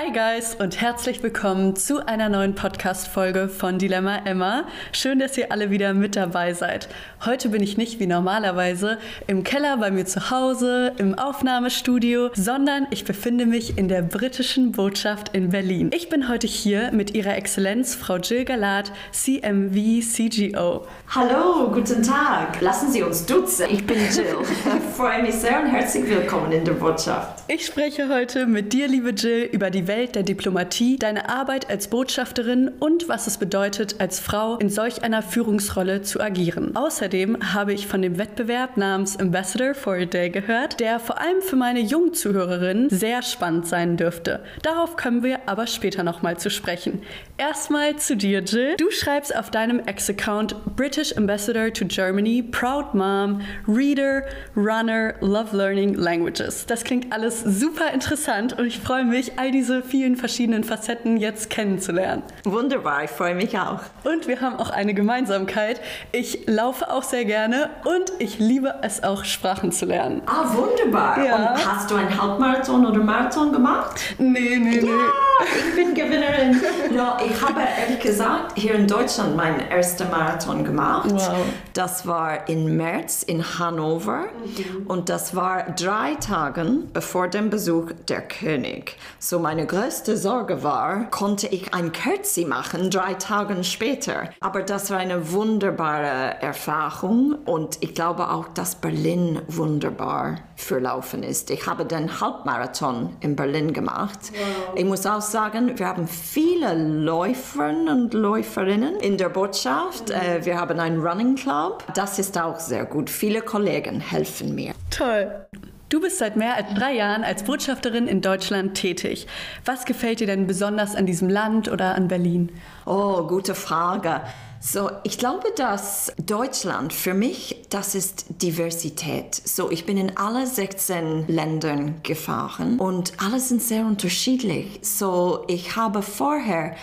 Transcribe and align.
Hi 0.00 0.12
Guys 0.12 0.54
und 0.54 0.80
herzlich 0.80 1.22
willkommen 1.24 1.74
zu 1.74 2.06
einer 2.06 2.28
neuen 2.28 2.54
Podcast-Folge 2.54 3.48
von 3.48 3.78
Dilemma 3.78 4.18
Emma. 4.24 4.64
Schön, 4.92 5.18
dass 5.18 5.36
ihr 5.36 5.50
alle 5.50 5.70
wieder 5.70 5.92
mit 5.92 6.14
dabei 6.14 6.52
seid. 6.52 6.88
Heute 7.24 7.48
bin 7.48 7.62
ich 7.64 7.76
nicht 7.76 7.98
wie 7.98 8.06
normalerweise 8.06 8.98
im 9.26 9.42
Keller 9.42 9.76
bei 9.78 9.90
mir 9.90 10.06
zu 10.06 10.30
Hause, 10.30 10.92
im 10.98 11.18
Aufnahmestudio, 11.18 12.30
sondern 12.34 12.86
ich 12.90 13.04
befinde 13.06 13.44
mich 13.44 13.76
in 13.76 13.88
der 13.88 14.02
britischen 14.02 14.70
Botschaft 14.70 15.34
in 15.34 15.48
Berlin. 15.48 15.90
Ich 15.92 16.08
bin 16.08 16.28
heute 16.28 16.46
hier 16.46 16.92
mit 16.92 17.14
ihrer 17.14 17.36
Exzellenz 17.36 17.96
Frau 17.96 18.18
Jill 18.18 18.44
Galat, 18.44 18.92
CMV 19.10 20.00
CGO. 20.00 20.86
Hallo, 21.08 21.72
guten 21.72 22.04
Tag. 22.04 22.60
Lassen 22.60 22.92
Sie 22.92 23.02
uns 23.02 23.26
duzen. 23.26 23.66
Ich 23.70 23.84
bin 23.84 23.98
Jill. 24.14 24.36
Ich 24.42 24.94
freue 24.96 25.22
mich 25.22 25.34
sehr 25.34 25.60
und 25.60 25.66
herzlich 25.66 26.08
willkommen 26.08 26.52
in 26.52 26.64
der 26.64 26.74
Botschaft. 26.74 27.42
Ich 27.48 27.66
spreche 27.66 28.08
heute 28.08 28.46
mit 28.46 28.72
dir, 28.72 28.86
liebe 28.86 29.10
Jill, 29.10 29.48
über 29.50 29.70
die 29.70 29.78
die 29.78 29.87
Welt 29.88 30.14
der 30.14 30.22
Diplomatie, 30.22 30.98
deine 30.98 31.28
Arbeit 31.28 31.68
als 31.68 31.88
Botschafterin 31.88 32.68
und 32.78 33.08
was 33.08 33.26
es 33.26 33.38
bedeutet, 33.38 33.96
als 33.98 34.20
Frau 34.20 34.56
in 34.58 34.68
solch 34.68 35.02
einer 35.02 35.22
Führungsrolle 35.22 36.02
zu 36.02 36.20
agieren. 36.20 36.76
Außerdem 36.76 37.54
habe 37.54 37.72
ich 37.72 37.86
von 37.86 38.02
dem 38.02 38.18
Wettbewerb 38.18 38.76
namens 38.76 39.18
Ambassador 39.18 39.74
for 39.74 39.94
a 39.94 40.04
Day 40.04 40.30
gehört, 40.30 40.78
der 40.78 41.00
vor 41.00 41.20
allem 41.20 41.42
für 41.42 41.56
meine 41.56 41.80
jungen 41.80 42.14
Zuhörerinnen 42.14 42.90
sehr 42.90 43.22
spannend 43.22 43.66
sein 43.66 43.96
dürfte. 43.96 44.44
Darauf 44.62 44.96
kommen 44.96 45.22
wir 45.22 45.40
aber 45.46 45.66
später 45.66 46.04
nochmal 46.04 46.38
zu 46.38 46.50
sprechen. 46.50 47.02
Erstmal 47.38 47.96
zu 47.96 48.16
dir, 48.16 48.40
Jill. 48.40 48.76
Du 48.76 48.90
schreibst 48.90 49.34
auf 49.34 49.50
deinem 49.50 49.80
Ex-Account 49.80 50.54
British 50.76 51.16
Ambassador 51.16 51.72
to 51.72 51.86
Germany, 51.86 52.42
Proud 52.42 52.94
Mom, 52.94 53.40
Reader, 53.66 54.22
Runner, 54.54 55.14
Love 55.20 55.56
Learning 55.56 55.94
Languages. 55.94 56.66
Das 56.66 56.84
klingt 56.84 57.12
alles 57.12 57.40
super 57.42 57.92
interessant 57.94 58.58
und 58.58 58.66
ich 58.66 58.78
freue 58.78 59.04
mich, 59.04 59.38
all 59.38 59.50
diese 59.50 59.77
diese 59.78 59.88
vielen 59.88 60.16
verschiedenen 60.16 60.64
Facetten 60.64 61.16
jetzt 61.16 61.50
kennenzulernen. 61.50 62.22
Wunderbar, 62.44 63.04
ich 63.04 63.10
freue 63.10 63.34
mich 63.34 63.58
auch. 63.58 63.80
Und 64.04 64.26
wir 64.26 64.40
haben 64.40 64.56
auch 64.56 64.70
eine 64.70 64.94
Gemeinsamkeit. 64.94 65.80
Ich 66.12 66.46
laufe 66.46 66.90
auch 66.90 67.02
sehr 67.02 67.24
gerne 67.24 67.70
und 67.84 68.12
ich 68.18 68.38
liebe 68.38 68.74
es 68.82 69.02
auch, 69.02 69.24
Sprachen 69.24 69.72
zu 69.72 69.86
lernen. 69.86 70.22
Ah, 70.26 70.46
wunderbar. 70.54 71.24
Ja. 71.24 71.52
Und 71.52 71.66
hast 71.66 71.90
du 71.90 71.96
einen 71.96 72.20
Halbmarathon 72.20 72.86
oder 72.86 72.98
Marathon 72.98 73.52
gemacht? 73.52 74.00
Nee, 74.18 74.58
nee, 74.58 74.80
nee. 74.80 74.86
Ja, 74.86 75.46
ich 75.68 75.74
bin 75.74 75.94
Gewinnerin. 75.94 76.60
no, 76.90 77.16
ich 77.24 77.42
habe 77.42 77.60
ehrlich 77.80 78.00
gesagt 78.00 78.58
hier 78.58 78.74
in 78.74 78.86
Deutschland 78.86 79.36
meinen 79.36 79.60
ersten 79.60 80.10
Marathon 80.10 80.64
gemacht. 80.64 81.10
Wow. 81.10 81.46
Das 81.74 82.06
war 82.06 82.48
im 82.48 82.76
März 82.76 83.22
in 83.22 83.44
Hannover 83.58 84.22
mhm. 84.22 84.86
und 84.86 85.08
das 85.08 85.34
war 85.34 85.70
drei 85.70 86.14
Tage 86.14 86.66
bevor 86.92 87.28
dem 87.28 87.50
Besuch 87.50 87.92
der 88.08 88.22
König. 88.22 88.96
So 89.18 89.38
mein 89.38 89.57
meine 89.58 89.66
größte 89.66 90.16
Sorge 90.16 90.62
war, 90.62 91.10
konnte 91.10 91.48
ich 91.48 91.74
ein 91.74 91.90
Kürzi 91.90 92.44
machen, 92.44 92.90
drei 92.90 93.14
Tage 93.14 93.64
später. 93.64 94.30
Aber 94.38 94.62
das 94.62 94.92
war 94.92 94.98
eine 94.98 95.32
wunderbare 95.32 96.40
Erfahrung 96.40 97.36
und 97.44 97.78
ich 97.80 97.92
glaube 97.92 98.30
auch, 98.30 98.46
dass 98.46 98.76
Berlin 98.76 99.42
wunderbar 99.48 100.36
verlaufen 100.54 101.24
ist. 101.24 101.50
Ich 101.50 101.66
habe 101.66 101.84
den 101.84 102.20
Halbmarathon 102.20 103.16
in 103.18 103.34
Berlin 103.34 103.72
gemacht. 103.72 104.30
Wow. 104.30 104.76
Ich 104.76 104.84
muss 104.84 105.04
auch 105.06 105.22
sagen, 105.22 105.76
wir 105.76 105.88
haben 105.88 106.06
viele 106.06 106.74
Läufer 106.74 107.70
und 107.70 108.14
Läuferinnen 108.14 109.00
in 109.00 109.16
der 109.16 109.28
Botschaft. 109.28 110.10
Mhm. 110.10 110.44
Wir 110.44 110.60
haben 110.60 110.78
einen 110.78 111.00
Running 111.04 111.34
Club. 111.34 111.82
Das 111.94 112.20
ist 112.20 112.38
auch 112.38 112.60
sehr 112.60 112.84
gut. 112.84 113.10
Viele 113.10 113.42
Kollegen 113.42 113.98
helfen 113.98 114.54
mir. 114.54 114.72
Toll. 114.90 115.47
Du 115.88 116.02
bist 116.02 116.18
seit 116.18 116.36
mehr 116.36 116.54
als 116.54 116.74
drei 116.74 116.92
Jahren 116.92 117.24
als 117.24 117.44
Botschafterin 117.44 118.08
in 118.08 118.20
Deutschland 118.20 118.74
tätig. 118.74 119.26
Was 119.64 119.86
gefällt 119.86 120.20
dir 120.20 120.26
denn 120.26 120.46
besonders 120.46 120.94
an 120.94 121.06
diesem 121.06 121.30
Land 121.30 121.70
oder 121.70 121.94
an 121.94 122.08
Berlin? 122.08 122.52
Oh, 122.84 123.26
gute 123.26 123.54
Frage. 123.54 124.20
So, 124.60 124.90
ich 125.04 125.16
glaube, 125.16 125.48
dass 125.56 126.12
Deutschland 126.18 126.92
für 126.92 127.14
mich, 127.14 127.64
das 127.70 127.94
ist 127.94 128.26
Diversität. 128.42 129.34
So, 129.34 129.70
ich 129.70 129.86
bin 129.86 129.96
in 129.96 130.14
alle 130.18 130.46
16 130.46 131.26
Ländern 131.26 132.02
gefahren 132.02 132.78
und 132.78 133.14
alle 133.24 133.40
sind 133.40 133.62
sehr 133.62 133.86
unterschiedlich. 133.86 134.80
So, 134.82 135.44
ich 135.48 135.76
habe 135.76 136.02
vorher 136.02 136.76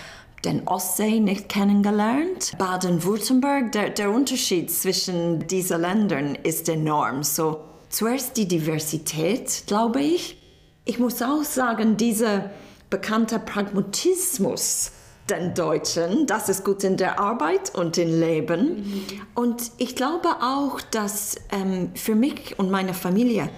den 0.45 0.67
Ostsee 0.67 1.19
nicht 1.19 1.47
kennengelernt. 1.47 2.53
Baden-Württemberg, 2.57 3.71
der, 3.71 3.91
der 3.91 4.09
Unterschied 4.09 4.71
zwischen 4.71 5.45
diesen 5.47 5.81
Ländern 5.81 6.33
ist 6.41 6.69
enorm. 6.69 7.21
So, 7.21 7.59
Zuerst 7.95 8.35
die 8.35 8.45
Diversität, 8.45 9.63
glaube 9.67 10.01
ich. 10.01 10.37
Ich 10.83 10.99
muss 10.99 11.21
auch 11.21 11.45
sagen, 11.45 11.95
dieser 11.95 12.49
bekannte 12.89 13.39
Pragmatismus 13.39 14.91
den 15.29 15.53
Deutschen, 15.53 16.27
das 16.27 16.49
ist 16.49 16.65
gut 16.65 16.83
in 16.83 16.97
der 16.97 17.21
Arbeit 17.21 17.73
und 17.73 17.97
im 17.97 18.19
Leben. 18.19 18.75
Mhm. 18.75 19.05
Und 19.33 19.71
ich 19.77 19.95
glaube 19.95 20.27
auch, 20.41 20.81
dass 20.81 21.37
ähm, 21.53 21.91
für 21.95 22.15
mich 22.15 22.59
und 22.59 22.69
meine 22.69 22.93
Familie 22.93 23.49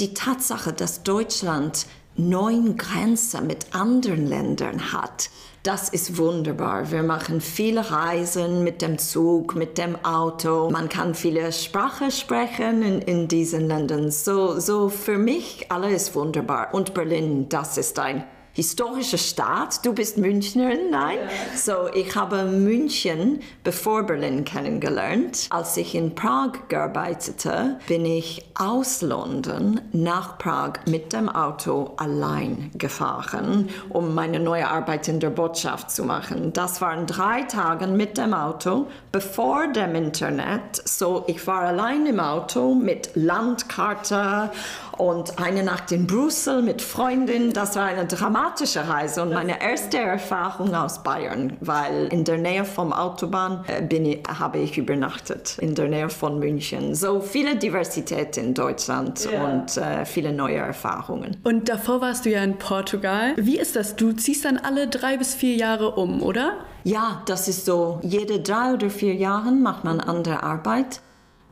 die 0.00 0.12
Tatsache, 0.12 0.74
dass 0.74 1.02
Deutschland 1.02 1.86
neun 2.18 2.76
Grenzen 2.76 3.46
mit 3.46 3.74
anderen 3.74 4.26
Ländern 4.26 4.92
hat, 4.92 5.30
das 5.62 5.88
ist 5.88 6.18
wunderbar. 6.18 6.90
Wir 6.90 7.02
machen 7.02 7.40
viele 7.40 7.90
Reisen 7.90 8.64
mit 8.64 8.80
dem 8.80 8.98
Zug, 8.98 9.54
mit 9.54 9.76
dem 9.76 10.02
Auto. 10.04 10.70
Man 10.70 10.88
kann 10.88 11.14
viele 11.14 11.52
Sprachen 11.52 12.10
sprechen 12.10 12.82
in, 12.82 13.02
in 13.02 13.28
diesen 13.28 13.68
Ländern. 13.68 14.10
So, 14.10 14.58
so 14.60 14.88
für 14.88 15.18
mich 15.18 15.70
alles 15.70 16.14
wunderbar. 16.14 16.72
Und 16.72 16.94
Berlin, 16.94 17.48
das 17.48 17.76
ist 17.76 17.98
ein 17.98 18.24
historische 18.58 19.18
Stadt. 19.18 19.86
Du 19.86 19.92
bist 19.92 20.18
Münchnerin, 20.18 20.90
nein? 20.90 21.18
So, 21.54 21.86
ich 21.94 22.16
habe 22.16 22.42
München 22.42 23.38
bevor 23.62 24.02
Berlin 24.02 24.44
kennengelernt. 24.44 25.46
Als 25.50 25.76
ich 25.76 25.94
in 25.94 26.16
Prag 26.16 26.66
gearbeitete, 26.66 27.78
bin 27.86 28.04
ich 28.04 28.44
aus 28.56 29.00
London 29.00 29.80
nach 29.92 30.38
Prag 30.38 30.72
mit 30.88 31.12
dem 31.12 31.28
Auto 31.28 31.92
allein 31.98 32.72
gefahren, 32.74 33.68
um 33.90 34.12
meine 34.12 34.40
neue 34.40 34.66
Arbeit 34.66 35.06
in 35.06 35.20
der 35.20 35.30
Botschaft 35.30 35.92
zu 35.92 36.02
machen. 36.02 36.52
Das 36.52 36.80
waren 36.80 37.06
drei 37.06 37.42
Tage 37.42 37.86
mit 37.86 38.18
dem 38.18 38.34
Auto 38.34 38.88
bevor 39.12 39.68
dem 39.68 39.94
Internet. 39.94 40.82
So, 40.84 41.22
ich 41.28 41.46
war 41.46 41.60
allein 41.60 42.06
im 42.06 42.18
Auto 42.18 42.74
mit 42.74 43.10
Landkarte 43.14 44.50
und 44.98 45.38
eine 45.38 45.62
Nacht 45.62 45.92
in 45.92 46.06
Brüssel 46.06 46.62
mit 46.62 46.82
Freundin. 46.82 47.52
Das 47.52 47.76
war 47.76 47.86
eine 47.86 48.06
dramatische 48.06 48.86
Reise 48.88 49.22
und 49.22 49.32
meine 49.32 49.62
erste 49.62 49.98
Erfahrung 49.98 50.74
aus 50.74 51.02
Bayern, 51.02 51.56
weil 51.60 52.08
in 52.12 52.24
der 52.24 52.38
Nähe 52.38 52.64
vom 52.64 52.92
Autobahn 52.92 53.64
äh, 53.68 53.82
bin 53.82 54.04
ich, 54.04 54.22
habe 54.28 54.58
ich 54.58 54.76
übernachtet, 54.76 55.56
in 55.60 55.74
der 55.74 55.88
Nähe 55.88 56.08
von 56.08 56.38
München. 56.38 56.94
So 56.94 57.20
viele 57.20 57.56
Diversität 57.56 58.36
in 58.36 58.54
Deutschland 58.54 59.26
yeah. 59.30 59.44
und 59.44 59.76
äh, 59.76 60.04
viele 60.04 60.32
neue 60.32 60.56
Erfahrungen. 60.56 61.36
Und 61.44 61.68
davor 61.68 62.00
warst 62.00 62.26
du 62.26 62.30
ja 62.30 62.42
in 62.42 62.58
Portugal. 62.58 63.34
Wie 63.36 63.58
ist 63.58 63.76
das? 63.76 63.96
Du 63.96 64.12
ziehst 64.12 64.44
dann 64.44 64.58
alle 64.58 64.88
drei 64.88 65.16
bis 65.16 65.34
vier 65.34 65.54
Jahre 65.54 65.92
um, 65.92 66.22
oder? 66.22 66.54
Ja, 66.84 67.22
das 67.26 67.48
ist 67.48 67.66
so. 67.66 68.00
Jede 68.02 68.40
drei 68.40 68.72
oder 68.72 68.90
vier 68.90 69.14
Jahre 69.14 69.50
macht 69.52 69.84
man 69.84 70.00
andere 70.00 70.42
Arbeit. 70.42 71.00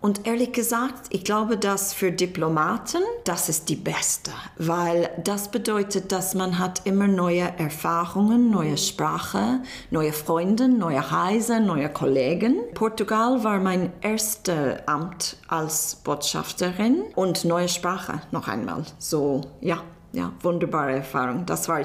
Und 0.00 0.26
ehrlich 0.26 0.52
gesagt, 0.52 1.06
ich 1.10 1.24
glaube, 1.24 1.56
dass 1.56 1.92
für 1.92 2.12
Diplomaten 2.12 3.02
das 3.24 3.48
ist 3.48 3.68
die 3.68 3.76
beste, 3.76 4.30
weil 4.56 5.10
das 5.24 5.50
bedeutet, 5.50 6.12
dass 6.12 6.34
man 6.34 6.58
hat 6.58 6.82
immer 6.84 7.08
neue 7.08 7.52
Erfahrungen, 7.58 8.50
neue 8.50 8.76
Sprache, 8.76 9.60
neue 9.90 10.12
Freunde, 10.12 10.68
neue 10.68 11.00
Reisen, 11.10 11.66
neue 11.66 11.88
Kollegen. 11.88 12.56
Portugal 12.74 13.42
war 13.42 13.58
mein 13.58 13.92
erstes 14.00 14.76
Amt 14.86 15.38
als 15.48 15.96
Botschafterin 16.04 17.02
und 17.14 17.44
neue 17.44 17.68
Sprache 17.68 18.20
noch 18.30 18.48
einmal. 18.48 18.84
So, 18.98 19.40
ja, 19.60 19.82
ja, 20.12 20.32
wunderbare 20.40 20.92
Erfahrung. 20.92 21.46
Das 21.46 21.68
war 21.68 21.80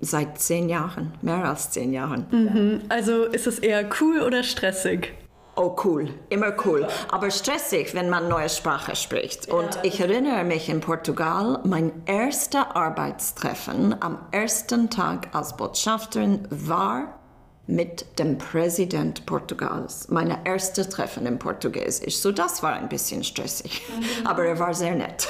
seit 0.00 0.38
zehn 0.38 0.68
Jahren, 0.68 1.14
mehr 1.22 1.44
als 1.44 1.70
zehn 1.70 1.92
Jahren. 1.92 2.26
Mhm. 2.30 2.82
Also 2.88 3.24
ist 3.24 3.46
es 3.46 3.58
eher 3.58 3.88
cool 4.00 4.20
oder 4.20 4.42
stressig? 4.42 5.14
Oh, 5.58 5.74
cool, 5.84 6.08
immer 6.28 6.52
cool. 6.66 6.86
Aber 7.10 7.30
stressig, 7.30 7.94
wenn 7.94 8.10
man 8.10 8.28
neue 8.28 8.50
Sprache 8.50 8.94
spricht. 8.94 9.48
Und 9.48 9.78
ich 9.84 10.00
erinnere 10.00 10.44
mich 10.44 10.68
in 10.68 10.82
Portugal, 10.82 11.60
mein 11.64 11.92
erster 12.04 12.76
Arbeitstreffen 12.76 13.96
am 14.02 14.18
ersten 14.32 14.90
Tag 14.90 15.28
als 15.34 15.56
Botschafterin 15.56 16.46
war 16.50 17.18
mit 17.66 18.18
dem 18.18 18.38
Präsident 18.38 19.26
Portugals. 19.26 20.08
Meine 20.08 20.38
erste 20.44 20.88
Treffen 20.88 21.26
in 21.26 21.38
Portugiesisch. 21.38 22.16
So, 22.18 22.30
das 22.30 22.62
war 22.62 22.74
ein 22.74 22.88
bisschen 22.88 23.24
stressig. 23.24 23.82
Mhm. 23.88 24.26
Aber 24.26 24.44
er 24.44 24.58
war 24.58 24.72
sehr 24.72 24.94
nett. 24.94 25.26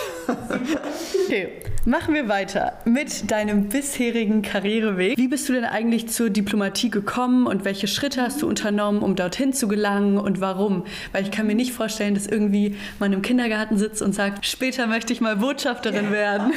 okay, 1.25 1.49
machen 1.87 2.15
wir 2.15 2.29
weiter 2.29 2.75
mit 2.85 3.31
deinem 3.31 3.69
bisherigen 3.69 4.43
Karriereweg. 4.43 5.17
Wie 5.17 5.29
bist 5.29 5.49
du 5.49 5.55
denn 5.55 5.65
eigentlich 5.65 6.09
zur 6.09 6.29
Diplomatie 6.29 6.91
gekommen 6.91 7.47
und 7.47 7.65
welche 7.65 7.87
Schritte 7.87 8.21
hast 8.21 8.43
du 8.43 8.49
unternommen, 8.49 9.01
um 9.03 9.17
dorthin 9.17 9.55
zu 9.55 9.67
gelangen 9.67 10.19
und 10.19 10.41
warum? 10.41 10.85
Weil 11.13 11.25
ich 11.25 11.31
kann 11.31 11.47
mir 11.47 11.55
nicht 11.55 11.73
vorstellen, 11.73 12.15
dass 12.15 12.27
irgendwie 12.27 12.77
man 12.99 13.15
im 13.15 13.23
Kindergarten 13.23 13.79
sitzt 13.79 14.03
und 14.03 14.15
sagt, 14.15 14.45
später 14.45 14.87
möchte 14.87 15.13
ich 15.13 15.23
mal 15.23 15.37
Botschafterin 15.37 16.13
werden. 16.13 16.53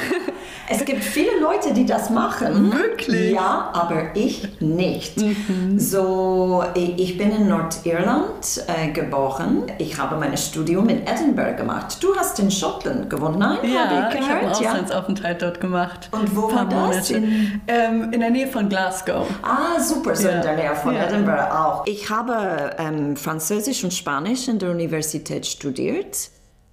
Es 0.68 0.84
gibt 0.84 1.02
viele 1.02 1.40
Leute, 1.40 1.74
die 1.74 1.84
das 1.84 2.10
machen. 2.10 2.72
Wirklich? 2.72 3.32
Ja, 3.32 3.70
aber 3.72 4.14
ich 4.14 4.60
nicht. 4.60 5.18
Mhm. 5.18 5.69
So, 5.76 6.64
ich 6.74 7.18
bin 7.18 7.30
in 7.30 7.48
Nordirland 7.48 8.64
äh, 8.66 8.90
geboren. 8.92 9.64
Ich 9.78 9.98
habe 9.98 10.16
mein 10.16 10.36
Studium 10.36 10.88
in 10.88 11.06
Edinburgh 11.06 11.56
gemacht. 11.56 11.98
Du 12.00 12.14
hast 12.16 12.38
in 12.38 12.50
Schottland 12.50 13.10
gewohnt, 13.10 13.38
nein? 13.38 13.58
Ja, 13.62 13.88
habe 13.88 14.14
ich, 14.14 14.20
ich 14.20 14.28
habe 14.28 14.40
einen 14.40 14.50
Auslandsaufenthalt 14.50 15.42
ja. 15.42 15.48
dort 15.48 15.60
gemacht. 15.60 16.08
Und 16.12 16.34
wo 16.36 16.52
war 16.52 16.66
das? 16.66 17.10
In, 17.10 17.60
ähm, 17.68 18.12
in 18.12 18.20
der 18.20 18.30
Nähe 18.30 18.46
von 18.46 18.68
Glasgow. 18.68 19.26
Ah, 19.42 19.80
super, 19.80 20.16
so 20.16 20.28
ja. 20.28 20.36
in 20.36 20.42
der 20.42 20.56
Nähe 20.56 20.76
von 20.76 20.94
ja. 20.94 21.06
Edinburgh 21.06 21.50
auch. 21.52 21.86
Ich 21.86 22.10
habe 22.10 22.76
ähm, 22.78 23.16
Französisch 23.16 23.84
und 23.84 23.92
Spanisch 23.92 24.48
in 24.48 24.58
der 24.58 24.70
Universität 24.70 25.46
studiert. 25.46 26.30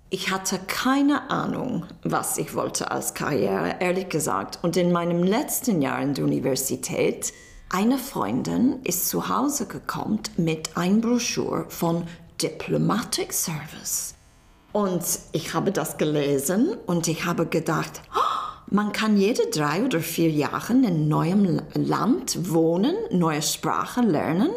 Ich 0.09 0.31
hatte 0.31 0.59
keine 0.67 1.29
Ahnung, 1.29 1.83
was 2.03 2.37
ich 2.37 2.55
wollte 2.55 2.91
als 2.91 3.13
Karriere, 3.13 3.75
ehrlich 3.79 4.07
gesagt. 4.07 4.59
Und 4.61 4.77
in 4.77 4.91
meinem 4.91 5.23
letzten 5.23 5.81
Jahr 5.81 6.01
in 6.01 6.13
der 6.13 6.23
Universität, 6.23 7.33
eine 7.69 7.97
Freundin 7.97 8.79
ist 8.83 9.09
zu 9.09 9.27
Hause 9.27 9.65
gekommen 9.65 10.19
mit 10.37 10.77
einer 10.77 11.01
Broschüre 11.01 11.65
von 11.69 12.03
Diplomatic 12.41 13.33
Service. 13.33 14.15
Und 14.71 15.03
ich 15.33 15.53
habe 15.53 15.71
das 15.71 15.97
gelesen 15.97 16.77
und 16.85 17.07
ich 17.07 17.25
habe 17.25 17.45
gedacht, 17.45 18.01
oh, 18.15 18.19
man 18.69 18.91
kann 18.91 19.17
jede 19.17 19.47
drei 19.47 19.83
oder 19.83 19.99
vier 19.99 20.29
Jahre 20.29 20.73
in 20.73 21.07
neuen 21.07 21.61
Land 21.73 22.51
wohnen, 22.51 22.95
neue 23.11 23.41
Sprache 23.41 24.01
lernen 24.01 24.51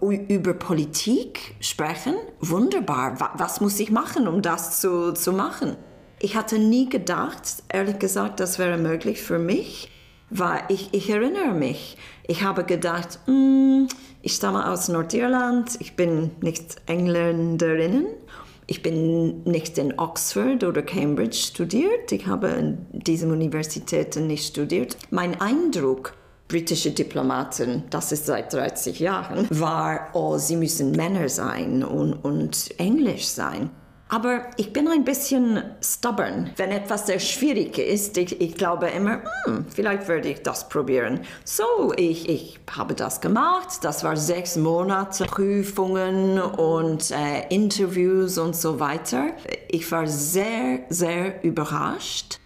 über 0.00 0.54
Politik 0.54 1.54
sprechen, 1.60 2.14
wunderbar. 2.40 3.34
Was 3.36 3.60
muss 3.60 3.78
ich 3.78 3.90
machen, 3.90 4.26
um 4.26 4.42
das 4.42 4.80
zu, 4.80 5.12
zu 5.12 5.32
machen? 5.32 5.76
Ich 6.18 6.36
hatte 6.36 6.58
nie 6.58 6.88
gedacht, 6.88 7.62
ehrlich 7.68 7.98
gesagt, 7.98 8.40
das 8.40 8.58
wäre 8.58 8.78
möglich 8.78 9.22
für 9.22 9.38
mich, 9.38 9.90
weil 10.30 10.62
ich, 10.68 10.88
ich 10.92 11.10
erinnere 11.10 11.54
mich, 11.54 11.96
ich 12.26 12.42
habe 12.42 12.64
gedacht, 12.64 13.20
mm, 13.26 13.86
ich 14.22 14.32
stamme 14.32 14.70
aus 14.70 14.88
Nordirland, 14.88 15.76
ich 15.80 15.94
bin 15.94 16.32
nicht 16.40 16.76
Engländerin, 16.86 18.06
ich 18.66 18.82
bin 18.82 19.44
nicht 19.44 19.78
in 19.78 19.98
Oxford 19.98 20.64
oder 20.64 20.82
Cambridge 20.82 21.36
studiert, 21.36 22.10
ich 22.10 22.26
habe 22.26 22.48
in 22.48 22.86
diesen 22.90 23.30
Universitäten 23.30 24.26
nicht 24.26 24.46
studiert. 24.46 24.96
Mein 25.10 25.40
Eindruck 25.40 26.14
britische 26.48 26.90
Diplomaten, 26.90 27.84
das 27.90 28.12
ist 28.12 28.26
seit 28.26 28.52
30 28.52 29.00
Jahren, 29.00 29.46
war, 29.50 30.10
oh, 30.12 30.38
sie 30.38 30.56
müssen 30.56 30.92
Männer 30.92 31.28
sein 31.28 31.82
und, 31.82 32.12
und 32.14 32.78
Englisch 32.78 33.26
sein. 33.26 33.70
Aber 34.08 34.42
ich 34.56 34.72
bin 34.72 34.86
ein 34.86 35.04
bisschen 35.04 35.62
stubborn. 35.82 36.50
Wenn 36.56 36.70
etwas 36.70 37.06
sehr 37.06 37.18
schwierig 37.18 37.76
ist, 37.78 38.16
ich, 38.16 38.40
ich 38.40 38.54
glaube 38.54 38.86
immer, 38.86 39.22
hm, 39.44 39.66
vielleicht 39.68 40.06
würde 40.06 40.28
ich 40.28 40.42
das 40.42 40.68
probieren. 40.68 41.20
So, 41.44 41.92
ich, 41.96 42.28
ich 42.28 42.60
habe 42.76 42.94
das 42.94 43.20
gemacht. 43.20 43.78
Das 43.82 44.04
war 44.04 44.16
sechs 44.16 44.56
Monate 44.56 45.24
Prüfungen 45.24 46.40
und 46.40 47.10
äh, 47.10 47.48
Interviews 47.48 48.38
und 48.38 48.54
so 48.54 48.78
weiter. 48.78 49.30
Ich 49.68 49.90
war 49.90 50.06
sehr, 50.06 50.80
sehr 50.88 51.42
überrascht 51.42 52.38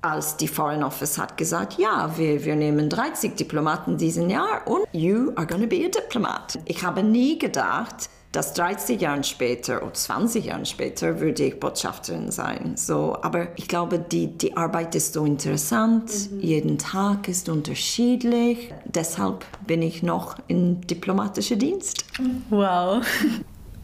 als 0.00 0.36
die 0.36 0.46
Foreign 0.46 0.84
Office 0.84 1.18
hat 1.18 1.36
gesagt, 1.36 1.78
ja, 1.78 2.16
wir, 2.16 2.44
wir 2.44 2.54
nehmen 2.54 2.88
30 2.88 3.34
Diplomaten 3.34 3.96
diesen 3.96 4.30
Jahr 4.30 4.62
und 4.66 4.86
you 4.92 5.32
are 5.34 5.46
going 5.46 5.62
to 5.62 5.66
be 5.66 5.84
a 5.84 5.88
diplomat. 5.88 6.58
Ich 6.66 6.84
habe 6.84 7.02
nie 7.02 7.36
gedacht, 7.38 8.08
dass 8.32 8.52
30 8.54 9.00
Jahre 9.00 9.24
später 9.24 9.82
oder 9.82 9.94
20 9.94 10.46
Jahre 10.46 10.66
später 10.66 11.20
würde 11.20 11.44
ich 11.44 11.58
Botschafterin 11.58 12.30
sein. 12.30 12.74
So, 12.76 13.16
aber 13.22 13.48
ich 13.56 13.68
glaube, 13.68 13.98
die, 13.98 14.26
die 14.26 14.56
Arbeit 14.56 14.94
ist 14.94 15.14
so 15.14 15.24
interessant, 15.24 16.10
mhm. 16.30 16.40
jeden 16.40 16.78
Tag 16.78 17.28
ist 17.28 17.48
unterschiedlich. 17.48 18.72
Deshalb 18.84 19.44
bin 19.66 19.82
ich 19.82 20.02
noch 20.02 20.36
in 20.46 20.80
diplomatischer 20.82 21.56
Dienst. 21.56 22.04
Wow. 22.50 23.02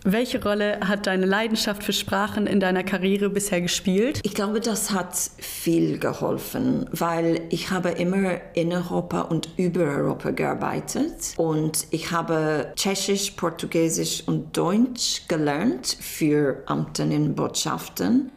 Welche 0.06 0.42
Rolle 0.42 0.80
hat 0.80 1.06
deine 1.06 1.24
Leidenschaft 1.24 1.82
für 1.82 1.94
Sprachen 1.94 2.46
in 2.46 2.60
deiner 2.60 2.84
Karriere 2.84 3.30
bisher 3.30 3.62
gespielt? 3.62 4.20
Ich 4.22 4.34
glaube, 4.34 4.60
das 4.60 4.90
hat 4.90 5.16
viel 5.38 5.98
geholfen, 5.98 6.84
weil 6.92 7.40
ich 7.48 7.70
habe 7.70 7.88
immer 7.88 8.38
in 8.52 8.70
Europa 8.70 9.22
und 9.22 9.48
über 9.56 9.84
Europa 9.84 10.32
gearbeitet 10.32 11.32
und 11.38 11.86
ich 11.90 12.10
habe 12.10 12.74
Tschechisch, 12.76 13.30
Portugiesisch 13.30 14.24
und 14.26 14.54
Deutsch 14.54 15.22
gelernt 15.26 15.96
für 15.98 16.62
Amten 16.66 17.10
in 17.10 17.34
Botschaften. 17.34 18.30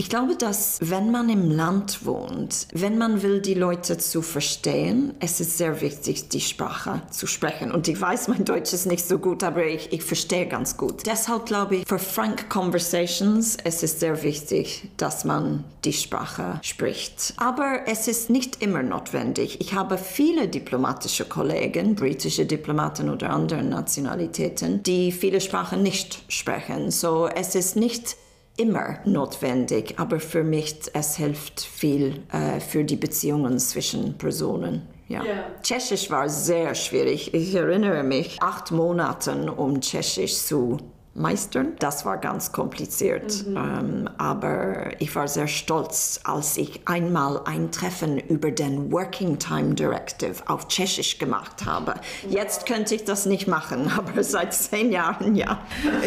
Ich 0.00 0.08
glaube, 0.08 0.36
dass 0.36 0.78
wenn 0.80 1.10
man 1.10 1.28
im 1.28 1.50
Land 1.50 2.06
wohnt, 2.06 2.68
wenn 2.72 2.98
man 2.98 3.20
will, 3.22 3.40
die 3.40 3.54
Leute 3.54 3.98
zu 3.98 4.22
verstehen, 4.22 5.12
es 5.18 5.40
ist 5.40 5.58
sehr 5.58 5.80
wichtig, 5.80 6.28
die 6.28 6.40
Sprache 6.40 7.02
zu 7.10 7.26
sprechen. 7.26 7.72
Und 7.72 7.88
ich 7.88 8.00
weiß, 8.00 8.28
mein 8.28 8.44
Deutsch 8.44 8.72
ist 8.72 8.86
nicht 8.86 9.04
so 9.04 9.18
gut, 9.18 9.42
aber 9.42 9.66
ich, 9.66 9.92
ich 9.92 10.04
verstehe 10.04 10.46
ganz 10.46 10.76
gut. 10.76 11.04
Deshalb 11.04 11.46
glaube 11.46 11.76
ich, 11.76 11.88
für 11.88 11.98
frank 11.98 12.48
Conversations, 12.48 13.56
es 13.64 13.82
ist 13.82 13.98
sehr 13.98 14.22
wichtig, 14.22 14.88
dass 14.98 15.24
man 15.24 15.64
die 15.84 15.92
Sprache 15.92 16.60
spricht. 16.62 17.34
Aber 17.36 17.80
es 17.86 18.06
ist 18.06 18.30
nicht 18.30 18.62
immer 18.62 18.84
notwendig. 18.84 19.60
Ich 19.60 19.74
habe 19.74 19.98
viele 19.98 20.46
diplomatische 20.46 21.24
Kollegen, 21.24 21.96
britische 21.96 22.46
Diplomaten 22.46 23.10
oder 23.10 23.30
andere 23.30 23.64
Nationalitäten, 23.64 24.80
die 24.84 25.10
viele 25.10 25.40
Sprachen 25.40 25.82
nicht 25.82 26.22
sprechen. 26.28 26.92
So, 26.92 27.26
es 27.26 27.56
ist 27.56 27.74
nicht 27.74 28.16
immer 28.58 28.98
notwendig, 29.04 29.94
aber 29.98 30.20
für 30.20 30.44
mich 30.44 30.76
es 30.92 31.16
hilft 31.16 31.60
viel 31.60 32.20
äh, 32.32 32.60
für 32.60 32.84
die 32.84 32.96
Beziehungen 32.96 33.58
zwischen 33.58 34.18
Personen. 34.18 34.82
Ja. 35.08 35.22
Yeah. 35.22 35.44
Tschechisch 35.62 36.10
war 36.10 36.28
sehr 36.28 36.74
schwierig. 36.74 37.32
Ich 37.32 37.54
erinnere 37.54 38.02
mich, 38.02 38.42
acht 38.42 38.70
Monate, 38.72 39.52
um 39.52 39.80
Tschechisch 39.80 40.34
zu 40.34 40.76
meistern. 41.18 41.74
Das 41.78 42.04
war 42.04 42.18
ganz 42.18 42.52
kompliziert, 42.52 43.46
mhm. 43.46 43.56
ähm, 43.56 44.10
aber 44.18 45.00
ich 45.00 45.14
war 45.14 45.28
sehr 45.28 45.48
stolz, 45.48 46.20
als 46.24 46.56
ich 46.56 46.80
einmal 46.86 47.42
ein 47.44 47.70
Treffen 47.70 48.18
über 48.18 48.50
den 48.50 48.92
Working 48.92 49.38
Time 49.38 49.74
Directive 49.74 50.42
auf 50.46 50.68
Tschechisch 50.68 51.18
gemacht 51.18 51.66
habe. 51.66 51.94
Jetzt 52.28 52.66
könnte 52.66 52.94
ich 52.94 53.04
das 53.04 53.26
nicht 53.26 53.48
machen, 53.48 53.90
aber 53.98 54.22
seit 54.22 54.54
zehn 54.54 54.92
Jahren 54.92 55.34
ja. 55.34 55.58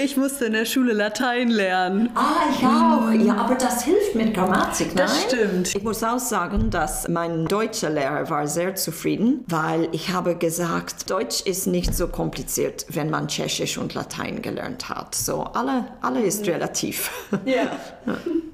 Ich 0.02 0.18
musste 0.18 0.46
in 0.46 0.54
der 0.54 0.66
Schule 0.66 0.94
Latein 0.94 1.50
lernen. 1.50 2.10
Ah, 2.16 2.50
ich 2.52 2.66
auch. 2.66 3.26
Ja, 3.26 3.36
aber 3.36 3.56
das 3.56 3.84
hilft 3.84 4.16
mit 4.16 4.34
Grammatik, 4.34 4.96
nein? 4.96 5.06
Das 5.06 5.24
stimmt. 5.24 5.76
Ich 5.76 5.84
muss 5.84 6.04
auch 6.04 6.20
sagen, 6.20 6.70
dass 6.70 7.08
mein 7.08 7.46
deutscher 7.46 7.90
Lehrer 7.90 8.30
war 8.30 8.48
sehr 8.48 8.76
zufrieden, 8.76 9.44
weil 9.48 9.90
ich 9.92 10.12
habe 10.12 10.36
gesagt, 10.36 11.10
Deutsch 11.10 11.42
ist 11.42 11.68
nicht 11.68 11.96
so 11.96 12.08
kompliziert, 12.08 12.86
wenn 12.90 13.10
man 13.10 13.28
Tschechisch 13.28 13.78
und 13.78 13.94
Latein 13.94 14.42
gelernt 14.42 14.90
hat 14.90 15.01
hat. 15.02 15.16
So, 15.16 15.44
alle, 15.44 15.86
alle 16.02 16.22
ist 16.22 16.48
relativ. 16.48 17.12
Ja. 17.46 17.72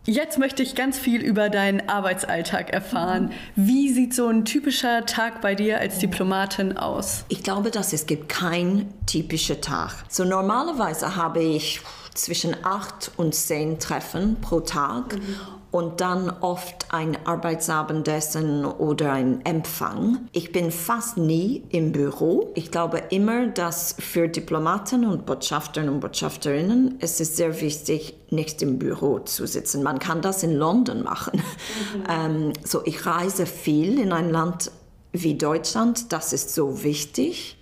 Jetzt 0.06 0.40
möchte 0.40 0.64
ich 0.64 0.76
ganz 0.76 0.98
viel 0.98 1.22
über 1.22 1.50
deinen 1.50 1.90
Arbeitsalltag 1.90 2.72
erfahren. 2.72 3.32
Wie 3.56 3.90
sieht 3.90 4.14
so 4.14 4.28
ein 4.28 4.46
typischer 4.46 5.06
Tag 5.06 5.42
bei 5.42 5.56
dir 5.56 5.80
als 5.80 6.00
Diplomatin 6.00 6.78
aus? 6.78 7.26
Ich 7.28 7.44
glaube, 7.44 7.70
dass 7.70 7.92
es 7.92 8.06
gibt 8.06 8.30
keinen 8.30 8.94
typischen 9.06 9.62
Tag. 9.62 10.06
So 10.08 10.24
normalerweise 10.24 11.16
habe 11.18 11.44
ich 11.44 11.82
zwischen 12.14 12.56
acht 12.64 13.12
und 13.18 13.36
zehn 13.36 13.80
Treffen 13.80 14.40
pro 14.40 14.62
Tag. 14.62 15.16
Mhm 15.16 15.57
und 15.72 16.02
dann 16.02 16.30
oft 16.30 16.94
ein 16.94 17.18
Arbeitsabendessen 17.26 18.66
oder 18.66 19.12
ein 19.12 19.46
Empfang. 19.46 20.28
Ich 20.32 20.52
bin 20.52 20.72
fast 20.72 21.18
nie 21.18 21.64
im 21.70 21.92
Büro. 21.92 22.52
Ich 22.56 22.72
glaube 22.72 23.04
immer, 23.10 23.48
dass 23.48 23.96
für 24.00 24.28
Diplomaten 24.28 25.06
und 25.06 25.26
Botschafter 25.26 25.82
und 25.82 26.00
Botschafterinnen 26.00 26.96
es 27.00 27.20
ist 27.20 27.38
sehr 27.38 27.60
wichtig, 27.62 28.16
nicht 28.30 28.62
im 28.62 28.80
Büro 28.80 29.20
zu 29.20 29.46
sitzen. 29.46 29.84
Man 29.84 30.00
kann 30.00 30.22
das 30.22 30.44
in 30.44 30.56
London 30.56 31.04
machen. 31.04 31.42
Mhm. 31.96 32.04
Ähm, 32.10 32.54
so, 32.64 32.82
ich 32.86 33.06
reise 33.06 33.46
viel 33.46 34.00
in 34.00 34.12
ein 34.12 34.30
Land 34.30 34.72
wie 35.12 35.36
Deutschland. 35.36 36.12
Das 36.12 36.34
ist 36.34 36.54
so 36.54 36.84
wichtig. 36.84 37.57